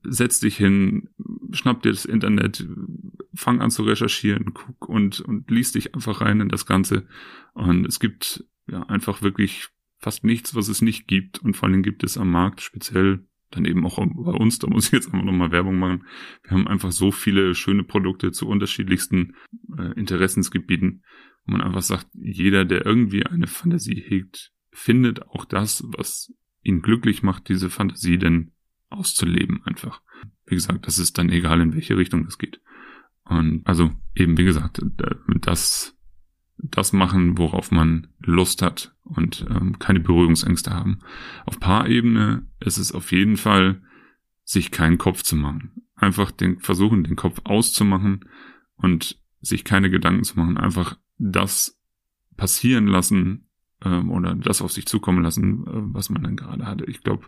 setz 0.04 0.40
dich 0.40 0.58
hin, 0.58 1.10
schnapp 1.52 1.82
dir 1.82 1.92
das 1.92 2.06
Internet, 2.06 2.68
fang 3.34 3.62
an 3.62 3.72
zu 3.72 3.84
recherchieren, 3.84 4.54
guck 4.54 4.90
und, 4.90 5.22
und 5.22 5.50
liest 5.50 5.76
dich 5.76 5.94
einfach 5.96 6.22
rein 6.22 6.42
in 6.42 6.50
das 6.50 6.66
Ganze. 6.66 7.08
Und 7.54 7.86
es 7.86 8.00
gibt 8.00 8.46
ja 8.68 8.84
einfach 8.84 9.22
wirklich 9.22 9.70
fast 10.00 10.24
nichts, 10.24 10.56
was 10.56 10.68
es 10.68 10.82
nicht 10.82 11.08
gibt. 11.08 11.40
Und 11.40 11.56
vor 11.56 11.70
allem 11.70 11.84
gibt 11.84 12.04
es 12.04 12.18
am 12.18 12.32
Markt 12.32 12.62
speziell 12.62 13.26
dann 13.52 13.66
eben 13.66 13.86
auch 13.86 13.98
bei 13.98 14.32
uns, 14.32 14.60
da 14.60 14.68
muss 14.68 14.88
ich 14.88 14.92
jetzt 14.92 15.08
einfach 15.08 15.24
nochmal 15.24 15.52
Werbung 15.52 15.80
machen. 15.80 16.06
Wir 16.44 16.52
haben 16.52 16.68
einfach 16.68 16.92
so 16.92 17.12
viele 17.12 17.56
schöne 17.56 17.84
Produkte 17.84 18.32
zu 18.32 18.48
unterschiedlichsten 18.48 19.36
äh, 19.78 19.94
Interessensgebieten, 19.94 21.04
wo 21.46 21.54
man 21.54 21.62
einfach 21.62 21.82
sagt, 21.82 22.08
jeder, 22.14 22.66
der 22.66 22.86
irgendwie 22.86 23.26
eine 23.26 23.48
Fantasie 23.48 24.04
hegt, 24.06 24.52
findet 24.72 25.28
auch 25.28 25.46
das, 25.46 25.84
was 25.88 26.34
ihn 26.62 26.82
glücklich 26.82 27.24
macht, 27.24 27.48
diese 27.48 27.70
Fantasie 27.70 28.18
denn 28.18 28.52
auszuleben 28.90 29.62
einfach. 29.66 30.02
Wie 30.46 30.56
gesagt, 30.56 30.88
das 30.88 31.00
ist 31.00 31.18
dann 31.18 31.30
egal, 31.30 31.62
in 31.62 31.74
welche 31.74 31.98
Richtung 31.98 32.26
das 32.26 32.38
geht. 32.38 32.62
Und 33.24 33.66
also 33.66 33.92
eben, 34.16 34.38
wie 34.38 34.46
gesagt, 34.46 34.82
das 35.42 35.98
das 36.58 36.94
machen, 36.94 37.38
worauf 37.38 37.72
man 37.72 38.08
Lust 38.20 38.62
hat 38.62 38.96
und 39.04 39.46
ähm, 39.50 39.80
keine 39.80 40.00
Berührungsängste 40.00 40.74
haben. 40.74 41.00
Auf 41.46 41.60
Paarebene 41.60 42.48
ist 42.60 42.78
es 42.78 42.92
auf 42.92 43.12
jeden 43.12 43.38
Fall, 43.38 43.82
sich 44.44 44.72
keinen 44.72 44.98
Kopf 44.98 45.24
zu 45.24 45.36
machen. 45.36 45.84
Einfach 45.96 46.32
den 46.32 46.60
versuchen, 46.60 47.04
den 47.04 47.16
Kopf 47.16 47.42
auszumachen 47.44 48.26
und 48.76 49.20
sich 49.42 49.64
keine 49.64 49.90
Gedanken 49.90 50.24
zu 50.24 50.40
machen, 50.40 50.58
einfach 50.58 50.98
das 51.18 51.80
passieren 52.38 52.88
lassen 52.88 53.47
ähm, 53.84 54.12
oder 54.12 54.36
das 54.36 54.62
auf 54.62 54.72
sich 54.72 54.86
zukommen 54.86 55.24
lassen, 55.24 55.66
äh, 55.68 55.94
was 55.94 56.10
man 56.10 56.24
dann 56.24 56.36
gerade 56.36 56.66
hatte. 56.66 56.86
Ich 56.86 57.04
glaube, 57.04 57.26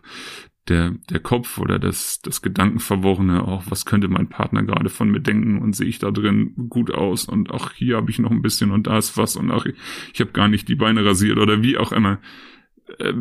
der, 0.68 0.92
der 1.10 1.20
Kopf 1.20 1.58
oder 1.58 1.78
das, 1.78 2.20
das 2.22 2.42
Gedankenverworrene, 2.42 3.46
auch 3.46 3.64
was 3.68 3.86
könnte 3.86 4.08
mein 4.08 4.28
Partner 4.28 4.62
gerade 4.62 4.88
von 4.88 5.10
mir 5.10 5.20
denken 5.20 5.60
und 5.60 5.74
sehe 5.74 5.88
ich 5.88 5.98
da 5.98 6.10
drin 6.10 6.54
gut 6.68 6.90
aus 6.92 7.24
und 7.24 7.50
auch 7.50 7.72
hier 7.72 7.96
habe 7.96 8.10
ich 8.10 8.18
noch 8.18 8.30
ein 8.30 8.42
bisschen 8.42 8.70
und 8.70 8.86
da 8.86 8.98
ist 8.98 9.16
was 9.16 9.36
und 9.36 9.50
auch 9.50 9.66
ich, 9.66 9.74
ich 10.12 10.20
habe 10.20 10.32
gar 10.32 10.48
nicht 10.48 10.68
die 10.68 10.76
Beine 10.76 11.04
rasiert 11.04 11.38
oder 11.38 11.62
wie 11.62 11.78
auch 11.78 11.92
immer. 11.92 12.20
Äh, 12.98 13.14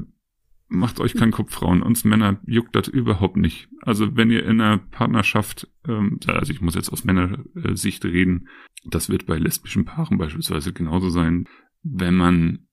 macht 0.70 1.00
euch 1.00 1.16
keinen 1.16 1.32
Kopf, 1.32 1.52
Frauen. 1.52 1.82
Uns 1.82 2.04
Männer 2.04 2.40
juckt 2.46 2.76
das 2.76 2.88
überhaupt 2.88 3.38
nicht. 3.38 3.68
Also 3.82 4.16
wenn 4.16 4.30
ihr 4.30 4.46
in 4.46 4.62
einer 4.62 4.78
Partnerschaft, 4.78 5.68
ähm, 5.88 6.20
also 6.28 6.54
ich 6.54 6.62
muss 6.62 6.76
jetzt 6.76 6.94
aus 6.94 7.04
Männersicht 7.04 8.06
reden, 8.06 8.48
das 8.86 9.10
wird 9.10 9.26
bei 9.26 9.40
lesbischen 9.40 9.86
Paaren 9.86 10.20
beispielsweise 10.20 10.72
genauso 10.72 11.10
sein. 11.10 11.46
Wenn 11.82 12.16
man 12.16 12.68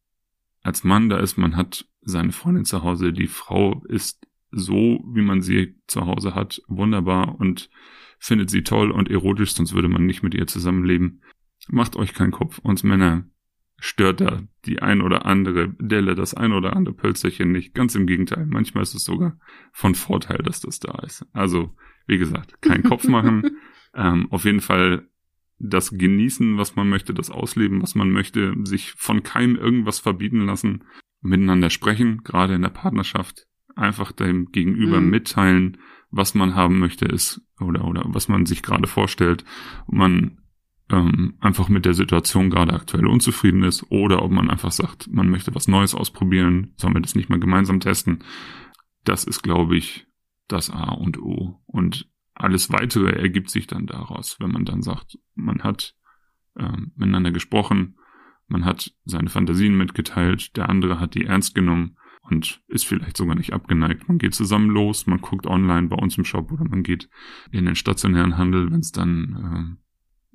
als 0.66 0.84
Mann 0.84 1.08
da 1.08 1.18
ist, 1.18 1.38
man 1.38 1.56
hat 1.56 1.86
seine 2.02 2.32
Freundin 2.32 2.64
zu 2.64 2.82
Hause, 2.82 3.12
die 3.12 3.28
Frau 3.28 3.84
ist 3.88 4.26
so, 4.50 5.04
wie 5.12 5.22
man 5.22 5.40
sie 5.40 5.76
zu 5.86 6.06
Hause 6.06 6.34
hat, 6.34 6.60
wunderbar 6.66 7.38
und 7.38 7.70
findet 8.18 8.50
sie 8.50 8.62
toll 8.62 8.90
und 8.90 9.08
erotisch, 9.08 9.54
sonst 9.54 9.74
würde 9.74 9.88
man 9.88 10.06
nicht 10.06 10.22
mit 10.22 10.34
ihr 10.34 10.46
zusammenleben. 10.46 11.22
Macht 11.68 11.96
euch 11.96 12.14
keinen 12.14 12.32
Kopf. 12.32 12.58
Uns 12.58 12.82
Männer 12.82 13.24
stört 13.78 14.20
da 14.20 14.42
die 14.64 14.82
ein 14.82 15.02
oder 15.02 15.26
andere 15.26 15.74
Delle, 15.78 16.14
das 16.14 16.34
ein 16.34 16.52
oder 16.52 16.74
andere 16.74 16.94
Pölzerchen 16.94 17.52
nicht. 17.52 17.74
Ganz 17.74 17.94
im 17.94 18.06
Gegenteil. 18.06 18.46
Manchmal 18.46 18.82
ist 18.82 18.94
es 18.94 19.04
sogar 19.04 19.38
von 19.72 19.94
Vorteil, 19.94 20.38
dass 20.38 20.60
das 20.60 20.80
da 20.80 20.98
ist. 21.04 21.26
Also, 21.32 21.74
wie 22.06 22.18
gesagt, 22.18 22.60
kein 22.62 22.82
Kopf 22.82 23.06
machen. 23.06 23.58
ähm, 23.94 24.26
auf 24.30 24.44
jeden 24.44 24.60
Fall 24.60 25.08
das 25.58 25.90
genießen, 25.90 26.58
was 26.58 26.76
man 26.76 26.88
möchte, 26.88 27.14
das 27.14 27.30
ausleben, 27.30 27.82
was 27.82 27.94
man 27.94 28.10
möchte, 28.10 28.54
sich 28.64 28.92
von 28.92 29.22
keinem 29.22 29.56
irgendwas 29.56 29.98
verbieten 29.98 30.44
lassen, 30.46 30.84
miteinander 31.20 31.70
sprechen, 31.70 32.22
gerade 32.24 32.54
in 32.54 32.62
der 32.62 32.68
Partnerschaft, 32.68 33.46
einfach 33.74 34.12
dem 34.12 34.52
Gegenüber 34.52 35.00
mhm. 35.00 35.10
mitteilen, 35.10 35.78
was 36.10 36.34
man 36.34 36.54
haben 36.54 36.78
möchte, 36.78 37.06
ist 37.06 37.40
oder 37.60 37.84
oder 37.84 38.04
was 38.06 38.28
man 38.28 38.46
sich 38.46 38.62
gerade 38.62 38.86
vorstellt. 38.86 39.44
Und 39.86 39.98
man 39.98 40.38
ähm, 40.90 41.34
einfach 41.40 41.68
mit 41.68 41.84
der 41.84 41.94
Situation 41.94 42.50
gerade 42.50 42.72
aktuell 42.72 43.06
unzufrieden 43.06 43.62
ist 43.64 43.90
oder 43.90 44.22
ob 44.22 44.30
man 44.30 44.50
einfach 44.50 44.72
sagt, 44.72 45.08
man 45.10 45.28
möchte 45.28 45.54
was 45.54 45.68
Neues 45.68 45.94
ausprobieren, 45.94 46.74
sollen 46.76 46.94
wir 46.94 47.00
das 47.00 47.14
nicht 47.14 47.28
mal 47.28 47.40
gemeinsam 47.40 47.80
testen. 47.80 48.22
Das 49.04 49.24
ist, 49.24 49.42
glaube 49.42 49.76
ich, 49.76 50.06
das 50.48 50.70
A 50.70 50.92
und 50.92 51.20
O. 51.20 51.60
Und 51.66 52.08
alles 52.36 52.70
weitere 52.70 53.10
ergibt 53.10 53.50
sich 53.50 53.66
dann 53.66 53.86
daraus, 53.86 54.36
wenn 54.40 54.50
man 54.50 54.64
dann 54.64 54.82
sagt, 54.82 55.18
man 55.34 55.62
hat 55.62 55.94
ähm, 56.58 56.92
miteinander 56.94 57.30
gesprochen, 57.30 57.96
man 58.46 58.64
hat 58.64 58.94
seine 59.04 59.30
Fantasien 59.30 59.76
mitgeteilt, 59.76 60.56
der 60.56 60.68
andere 60.68 61.00
hat 61.00 61.14
die 61.14 61.24
ernst 61.24 61.54
genommen 61.54 61.96
und 62.20 62.62
ist 62.68 62.86
vielleicht 62.86 63.16
sogar 63.16 63.34
nicht 63.34 63.52
abgeneigt. 63.52 64.08
Man 64.08 64.18
geht 64.18 64.34
zusammen 64.34 64.70
los, 64.70 65.06
man 65.06 65.20
guckt 65.20 65.46
online 65.46 65.88
bei 65.88 65.96
uns 65.96 66.18
im 66.18 66.24
Shop 66.24 66.52
oder 66.52 66.64
man 66.64 66.82
geht 66.82 67.08
in 67.50 67.64
den 67.64 67.74
stationären 67.74 68.36
Handel, 68.36 68.70
wenn 68.70 68.80
es 68.80 68.92
dann 68.92 69.78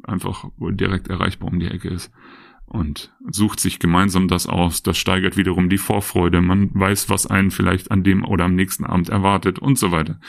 äh, 0.03 0.09
einfach 0.09 0.49
direkt 0.57 1.07
erreichbar 1.07 1.51
um 1.51 1.59
die 1.59 1.67
Ecke 1.67 1.89
ist 1.89 2.11
und 2.65 3.13
sucht 3.29 3.59
sich 3.59 3.79
gemeinsam 3.79 4.27
das 4.27 4.47
aus. 4.47 4.81
Das 4.81 4.97
steigert 4.97 5.35
wiederum 5.35 5.69
die 5.69 5.77
Vorfreude. 5.77 6.41
Man 6.41 6.73
weiß, 6.73 7.09
was 7.09 7.27
einen 7.27 7.51
vielleicht 7.51 7.91
an 7.91 8.03
dem 8.03 8.23
oder 8.23 8.45
am 8.45 8.55
nächsten 8.55 8.85
Abend 8.85 9.09
erwartet 9.09 9.59
und 9.59 9.77
so 9.77 9.91
weiter. 9.91 10.19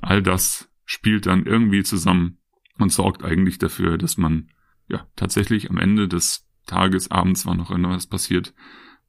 All 0.00 0.22
das 0.22 0.67
spielt 0.88 1.26
dann 1.26 1.44
irgendwie 1.44 1.82
zusammen 1.82 2.38
und 2.78 2.90
sorgt 2.90 3.22
eigentlich 3.22 3.58
dafür, 3.58 3.98
dass 3.98 4.16
man 4.16 4.48
ja 4.88 5.06
tatsächlich 5.16 5.68
am 5.68 5.76
Ende 5.76 6.08
des 6.08 6.46
Tages, 6.64 7.10
abends, 7.10 7.44
wann 7.44 7.58
noch 7.58 7.70
immer 7.70 7.90
was 7.90 8.06
passiert, 8.06 8.54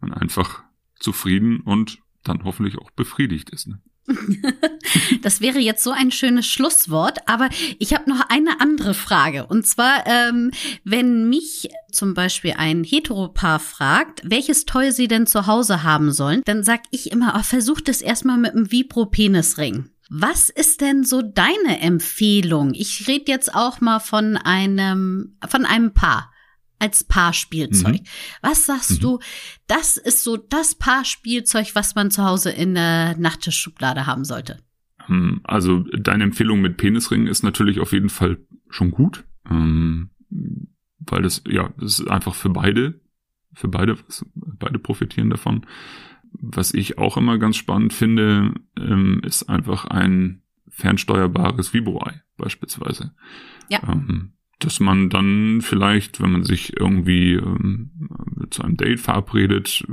man 0.01 0.13
einfach 0.13 0.63
zufrieden 0.99 1.61
und 1.61 1.99
dann 2.25 2.43
hoffentlich 2.43 2.77
auch 2.77 2.91
befriedigt 2.91 3.51
ist. 3.51 3.67
Ne? 3.67 3.81
das 5.21 5.39
wäre 5.39 5.59
jetzt 5.59 5.81
so 5.81 5.91
ein 5.91 6.11
schönes 6.11 6.47
Schlusswort, 6.47 7.19
aber 7.29 7.47
ich 7.77 7.93
habe 7.93 8.09
noch 8.09 8.27
eine 8.27 8.59
andere 8.59 8.93
Frage. 8.93 9.45
Und 9.45 9.65
zwar, 9.65 10.05
ähm, 10.05 10.51
wenn 10.83 11.29
mich 11.29 11.69
zum 11.93 12.13
Beispiel 12.13 12.55
ein 12.57 12.83
Heteropaar 12.83 13.59
fragt, 13.59 14.21
welches 14.25 14.65
Toy 14.65 14.91
sie 14.91 15.07
denn 15.07 15.27
zu 15.27 15.47
Hause 15.47 15.83
haben 15.83 16.11
sollen, 16.11 16.41
dann 16.43 16.61
sag 16.65 16.81
ich 16.91 17.09
immer, 17.09 17.35
oh, 17.37 17.43
versucht 17.43 17.87
es 17.87 18.01
erstmal 18.01 18.37
mit 18.37 18.51
einem 18.51 18.69
Vibro-Penisring. 18.69 19.91
Was 20.09 20.49
ist 20.49 20.81
denn 20.81 21.03
so 21.03 21.21
deine 21.21 21.79
Empfehlung? 21.81 22.73
Ich 22.73 23.07
rede 23.07 23.31
jetzt 23.31 23.53
auch 23.53 23.79
mal 23.79 23.99
von 23.99 24.37
einem, 24.37 25.37
von 25.47 25.65
einem 25.65 25.93
Paar 25.93 26.31
als 26.79 27.03
Paarspielzeug. 27.03 28.01
Mhm. 28.01 28.07
Was 28.41 28.65
sagst 28.65 28.91
mhm. 28.91 28.99
du, 28.99 29.19
das 29.67 29.97
ist 29.97 30.23
so 30.23 30.37
das 30.37 30.75
Paarspielzeug, 30.75 31.75
was 31.75 31.93
man 31.93 32.09
zu 32.09 32.23
Hause 32.23 32.49
in 32.49 32.73
der 32.73 33.17
Nachttischschublade 33.17 34.07
haben 34.07 34.23
sollte? 34.23 34.57
Hm, 35.05 35.41
also 35.43 35.79
deine 35.79 36.23
Empfehlung 36.23 36.61
mit 36.61 36.77
Penisringen 36.77 37.27
ist 37.27 37.43
natürlich 37.43 37.79
auf 37.79 37.91
jeden 37.91 38.09
Fall 38.09 38.37
schon 38.69 38.91
gut, 38.91 39.25
ähm, 39.49 40.09
weil 40.99 41.21
das 41.21 41.43
ja 41.47 41.73
das 41.77 41.99
ist 41.99 42.07
einfach 42.07 42.33
für 42.33 42.49
beide, 42.49 42.99
für 43.53 43.67
beide, 43.67 43.97
beide 44.35 44.79
profitieren 44.79 45.29
davon. 45.29 45.65
Was 46.31 46.73
ich 46.73 46.97
auch 46.97 47.17
immer 47.17 47.37
ganz 47.37 47.57
spannend 47.57 47.93
finde, 47.93 48.53
ähm, 48.77 49.21
ist 49.23 49.49
einfach 49.49 49.85
ein 49.85 50.41
fernsteuerbares 50.69 51.73
Vibro-Ei 51.73 52.21
beispielsweise. 52.37 53.13
Ja. 53.69 53.81
Ähm, 53.87 54.33
dass 54.59 54.79
man 54.81 55.09
dann 55.09 55.61
vielleicht, 55.61 56.21
wenn 56.21 56.31
man 56.33 56.43
sich 56.43 56.77
irgendwie 56.77 57.33
ähm, 57.33 58.09
zu 58.49 58.61
einem 58.63 58.75
Date 58.75 58.99
verabredet, 58.99 59.85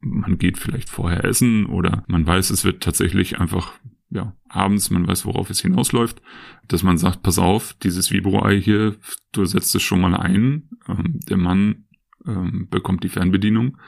man 0.00 0.36
geht 0.36 0.58
vielleicht 0.58 0.90
vorher 0.90 1.24
essen 1.24 1.66
oder 1.66 2.04
man 2.08 2.26
weiß, 2.26 2.50
es 2.50 2.64
wird 2.64 2.82
tatsächlich 2.82 3.40
einfach 3.40 3.72
ja, 4.10 4.34
abends, 4.48 4.90
man 4.90 5.06
weiß, 5.06 5.24
worauf 5.26 5.50
es 5.50 5.60
hinausläuft, 5.60 6.20
dass 6.66 6.82
man 6.82 6.98
sagt, 6.98 7.22
pass 7.22 7.38
auf, 7.38 7.74
dieses 7.74 8.10
Vibro-Ei 8.10 8.60
hier, 8.60 8.96
du 9.32 9.44
setzt 9.44 9.74
es 9.76 9.82
schon 9.82 10.00
mal 10.00 10.14
ein, 10.14 10.68
ähm, 10.88 11.20
der 11.28 11.36
Mann 11.36 11.84
ähm, 12.26 12.66
bekommt 12.68 13.04
die 13.04 13.08
Fernbedienung 13.08 13.78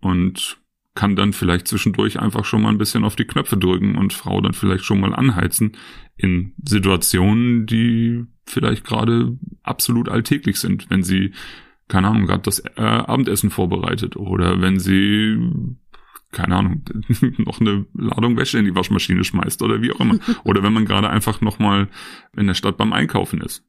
und 0.00 0.58
kann 0.94 1.16
dann 1.16 1.32
vielleicht 1.32 1.66
zwischendurch 1.66 2.20
einfach 2.20 2.44
schon 2.44 2.62
mal 2.62 2.68
ein 2.68 2.78
bisschen 2.78 3.04
auf 3.04 3.16
die 3.16 3.24
Knöpfe 3.24 3.56
drücken 3.56 3.96
und 3.96 4.12
Frau 4.12 4.40
dann 4.40 4.54
vielleicht 4.54 4.84
schon 4.84 5.00
mal 5.00 5.14
anheizen 5.14 5.72
in 6.16 6.54
Situationen, 6.62 7.66
die 7.66 8.24
vielleicht 8.46 8.84
gerade 8.84 9.36
absolut 9.62 10.08
alltäglich 10.08 10.60
sind, 10.60 10.88
wenn 10.90 11.02
sie, 11.02 11.32
keine 11.88 12.08
Ahnung, 12.08 12.26
gerade 12.26 12.42
das 12.42 12.60
äh, 12.60 12.80
Abendessen 12.80 13.50
vorbereitet 13.50 14.16
oder 14.16 14.60
wenn 14.60 14.78
sie, 14.78 15.36
keine 16.30 16.56
Ahnung, 16.56 16.84
noch 17.38 17.60
eine 17.60 17.86
Ladung 17.94 18.36
Wäsche 18.36 18.58
in 18.58 18.64
die 18.64 18.76
Waschmaschine 18.76 19.24
schmeißt 19.24 19.62
oder 19.62 19.82
wie 19.82 19.90
auch 19.90 20.00
immer. 20.00 20.18
oder 20.44 20.62
wenn 20.62 20.72
man 20.72 20.84
gerade 20.84 21.10
einfach 21.10 21.40
nochmal 21.40 21.88
in 22.36 22.46
der 22.46 22.54
Stadt 22.54 22.76
beim 22.76 22.92
Einkaufen 22.92 23.40
ist. 23.40 23.64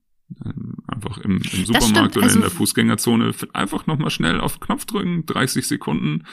Einfach 0.88 1.20
im, 1.20 1.38
im 1.38 1.66
Supermarkt 1.66 2.18
oder 2.18 2.26
also 2.26 2.38
in 2.38 2.42
der 2.42 2.52
Fußgängerzone 2.52 3.32
einfach 3.54 3.86
nochmal 3.86 4.10
schnell 4.10 4.40
auf 4.40 4.58
den 4.58 4.62
Knopf 4.62 4.86
drücken, 4.86 5.26
30 5.28 5.68
Sekunden, 5.68 6.24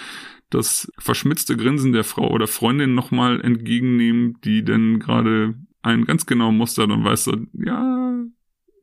das 0.54 0.92
verschmitzte 0.98 1.56
Grinsen 1.56 1.92
der 1.92 2.04
Frau 2.04 2.30
oder 2.30 2.46
Freundin 2.46 2.94
nochmal 2.94 3.40
entgegennehmen, 3.40 4.38
die 4.44 4.64
denn 4.64 4.98
gerade 4.98 5.54
einen 5.82 6.04
ganz 6.04 6.26
genau 6.26 6.52
mustert 6.52 6.90
und 6.90 7.04
weiß 7.04 7.24
so, 7.24 7.36
ja, 7.54 8.22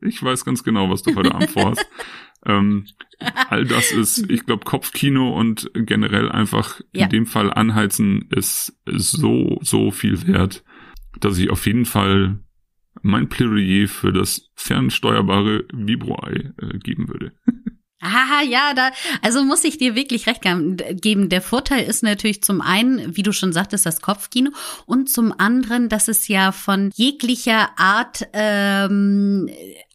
ich 0.02 0.22
weiß 0.22 0.44
ganz 0.44 0.64
genau, 0.64 0.90
was 0.90 1.02
du 1.02 1.14
heute 1.14 1.34
Abend 1.34 1.50
vorhast. 1.50 1.86
ähm, 2.46 2.86
all 3.18 3.64
das 3.64 3.92
ist, 3.92 4.30
ich 4.30 4.46
glaube, 4.46 4.64
Kopfkino 4.64 5.30
und 5.38 5.70
generell 5.74 6.30
einfach 6.30 6.80
ja. 6.92 7.04
in 7.04 7.10
dem 7.10 7.26
Fall 7.26 7.52
anheizen 7.52 8.26
ist 8.30 8.78
so, 8.86 9.58
so 9.62 9.90
viel 9.90 10.26
wert, 10.26 10.64
dass 11.20 11.38
ich 11.38 11.50
auf 11.50 11.66
jeden 11.66 11.84
Fall 11.84 12.40
mein 13.02 13.28
Plädoyer 13.28 13.88
für 13.88 14.12
das 14.12 14.50
fernsteuerbare 14.54 15.64
Vibro-Ei 15.72 16.52
äh, 16.60 16.78
geben 16.78 17.08
würde. 17.08 17.32
Ah, 18.00 18.42
ja, 18.42 18.72
da, 18.74 18.90
also 19.20 19.44
muss 19.44 19.62
ich 19.64 19.76
dir 19.76 19.94
wirklich 19.94 20.26
recht 20.26 20.40
geben. 20.42 21.28
Der 21.28 21.42
Vorteil 21.42 21.84
ist 21.84 22.02
natürlich 22.02 22.42
zum 22.42 22.62
einen, 22.62 23.14
wie 23.14 23.22
du 23.22 23.32
schon 23.32 23.52
sagtest, 23.52 23.84
das 23.84 24.00
Kopfkino 24.00 24.52
und 24.86 25.10
zum 25.10 25.34
anderen, 25.38 25.90
dass 25.90 26.08
es 26.08 26.26
ja 26.26 26.52
von 26.52 26.90
jeglicher 26.94 27.78
Art 27.78 28.26
ähm, 28.32 29.50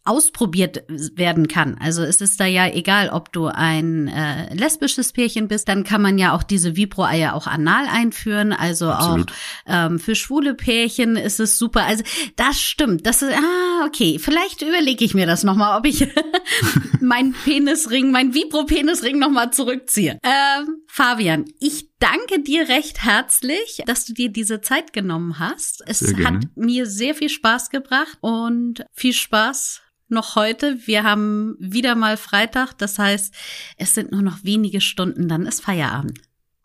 ausprobiert 0.06 0.84
werden 0.88 1.48
kann. 1.48 1.76
Also 1.80 2.02
es 2.02 2.20
ist 2.20 2.40
da 2.40 2.46
ja 2.46 2.68
egal, 2.68 3.08
ob 3.08 3.32
du 3.32 3.46
ein 3.46 4.08
äh, 4.08 4.54
lesbisches 4.54 5.12
Pärchen 5.12 5.48
bist, 5.48 5.68
dann 5.68 5.84
kann 5.84 6.00
man 6.00 6.16
ja 6.18 6.34
auch 6.34 6.42
diese 6.42 6.76
Vibro-Eier 6.76 7.34
auch 7.34 7.46
anal 7.46 7.86
einführen. 7.88 8.52
Also 8.52 8.90
Absolut. 8.90 9.30
auch 9.30 9.34
ähm, 9.66 9.98
für 9.98 10.14
schwule 10.14 10.54
Pärchen 10.54 11.16
ist 11.16 11.40
es 11.40 11.58
super. 11.58 11.84
Also 11.84 12.04
das 12.36 12.60
stimmt. 12.60 13.06
Das 13.06 13.22
ist, 13.22 13.32
ah, 13.32 13.84
okay. 13.86 14.18
Vielleicht 14.18 14.62
überlege 14.62 15.04
ich 15.04 15.14
mir 15.14 15.26
das 15.26 15.42
nochmal, 15.42 15.78
ob 15.78 15.86
ich 15.86 16.06
meinen 17.00 17.32
Penisring, 17.32 18.10
mein 18.10 18.32
Vibro-Penisring 18.32 19.18
nochmal 19.18 19.52
zurückziehe. 19.52 20.18
Ähm, 20.22 20.82
Fabian, 20.86 21.44
ich 21.58 21.90
danke 21.98 22.42
dir 22.42 22.68
recht 22.68 23.02
herzlich, 23.02 23.82
dass 23.86 24.04
du 24.06 24.12
dir 24.12 24.30
diese 24.30 24.60
Zeit 24.60 24.92
genommen 24.92 25.38
hast. 25.38 25.82
Es 25.86 26.14
hat 26.24 26.44
mir 26.54 26.86
sehr 26.86 27.14
viel 27.14 27.28
Spaß 27.28 27.70
gebracht 27.70 28.18
und 28.20 28.84
viel 28.92 29.12
Spaß 29.12 29.82
noch 30.08 30.36
heute. 30.36 30.78
Wir 30.86 31.02
haben 31.02 31.56
wieder 31.58 31.94
mal 31.94 32.16
Freitag. 32.16 32.74
Das 32.74 32.98
heißt, 32.98 33.34
es 33.76 33.94
sind 33.94 34.12
nur 34.12 34.22
noch 34.22 34.44
wenige 34.44 34.80
Stunden, 34.80 35.28
dann 35.28 35.46
ist 35.46 35.62
Feierabend. 35.62 36.20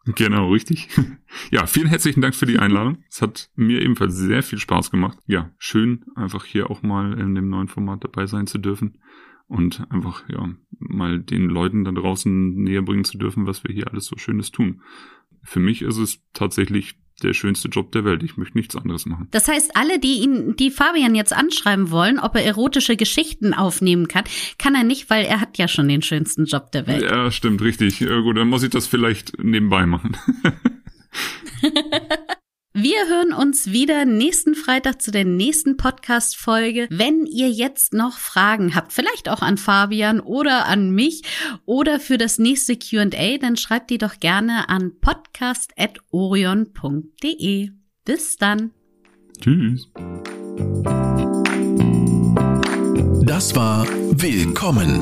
Genau, 0.06 0.52
richtig. 0.52 0.90
Ja, 1.50 1.66
vielen 1.66 1.88
herzlichen 1.88 2.20
Dank 2.20 2.36
für 2.36 2.46
die 2.46 2.60
Einladung. 2.60 3.04
Es 3.10 3.22
hat 3.22 3.50
mir 3.56 3.82
ebenfalls 3.82 4.18
sehr 4.18 4.44
viel 4.44 4.60
Spaß 4.60 4.92
gemacht. 4.92 5.18
Ja, 5.28 5.50
schön, 5.58 6.04
einfach 6.16 6.44
hier 6.44 6.70
auch 6.70 6.82
mal 6.82 7.18
in 7.18 7.36
dem 7.36 7.50
neuen 7.50 7.70
Format 7.70 8.04
dabei 8.04 8.26
sein 8.26 8.48
zu 8.48 8.58
dürfen 8.58 8.98
und 9.48 9.86
einfach, 9.90 10.28
ja, 10.30 10.50
mal 10.78 11.20
den 11.20 11.50
Leuten 11.50 11.86
da 11.86 11.92
draußen 11.92 12.54
näher 12.56 12.82
bringen 12.82 13.06
zu 13.06 13.18
dürfen, 13.18 13.48
was 13.48 13.64
wir 13.64 13.74
hier 13.74 13.90
alles 13.90 14.06
so 14.06 14.18
Schönes 14.18 14.52
tun. 14.52 14.82
Für 15.42 15.60
mich 15.60 15.82
ist 15.82 15.98
es 15.98 16.22
tatsächlich 16.34 17.00
der 17.24 17.34
schönste 17.34 17.70
Job 17.70 17.92
der 17.92 18.06
Welt. 18.06 18.24
Ich 18.24 18.38
möchte 18.38 18.58
nichts 18.58 18.76
anderes 18.76 19.06
machen. 19.06 19.28
Das 19.32 19.48
heißt, 19.48 19.76
alle, 19.76 20.00
die 20.00 20.22
ihn, 20.22 20.56
die 20.56 20.72
Fabian 20.72 21.16
jetzt 21.16 21.34
anschreiben 21.34 21.92
wollen, 21.92 22.20
ob 22.20 22.36
er 22.36 22.46
erotische 22.46 22.98
Geschichten 22.98 23.54
aufnehmen 23.54 24.08
kann, 24.08 24.24
kann 24.58 24.76
er 24.76 24.84
nicht, 24.84 25.10
weil 25.10 25.26
er 25.26 25.42
hat 25.42 25.58
ja 25.58 25.68
schon 25.68 25.88
den 25.88 26.02
schönsten 26.02 26.46
Job 26.46 26.72
der 26.72 26.88
Welt. 26.88 27.04
Ja, 27.04 27.32
stimmt, 27.32 27.62
richtig. 27.62 28.00
Ja, 28.00 28.20
gut, 28.20 28.38
dann 28.38 28.50
muss 28.50 28.64
ich 28.64 28.70
das 28.70 28.88
vielleicht 28.88 29.42
nebenbei 29.42 29.86
machen. 29.86 30.18
Wir 32.74 33.10
hören 33.10 33.34
uns 33.34 33.74
wieder 33.74 34.06
nächsten 34.06 34.56
Freitag 34.56 35.02
zu 35.02 35.12
der 35.12 35.26
nächsten 35.26 35.76
Podcast-Folge. 35.76 36.88
Wenn 36.90 37.26
ihr 37.26 37.50
jetzt 37.50 37.94
noch 37.94 38.18
Fragen 38.18 38.76
habt, 38.76 38.94
vielleicht 38.94 39.28
auch 39.28 39.42
an 39.42 39.58
Fabian 39.58 40.22
oder 40.22 40.68
an 40.68 40.92
mich 40.92 41.24
oder 41.66 42.00
für 42.00 42.18
das 42.18 42.40
nächste 42.40 42.78
Q&A, 42.78 43.38
dann 43.40 43.58
schreibt 43.58 43.90
die 43.90 43.98
doch 43.98 44.22
gerne 44.22 44.70
an 44.70 44.94
podcast.orion.de. 45.02 47.72
Bis 48.06 48.38
dann. 48.38 48.72
Tschüss. 49.42 49.90
Das 53.26 53.54
war 53.54 53.86
Willkommen, 54.12 55.02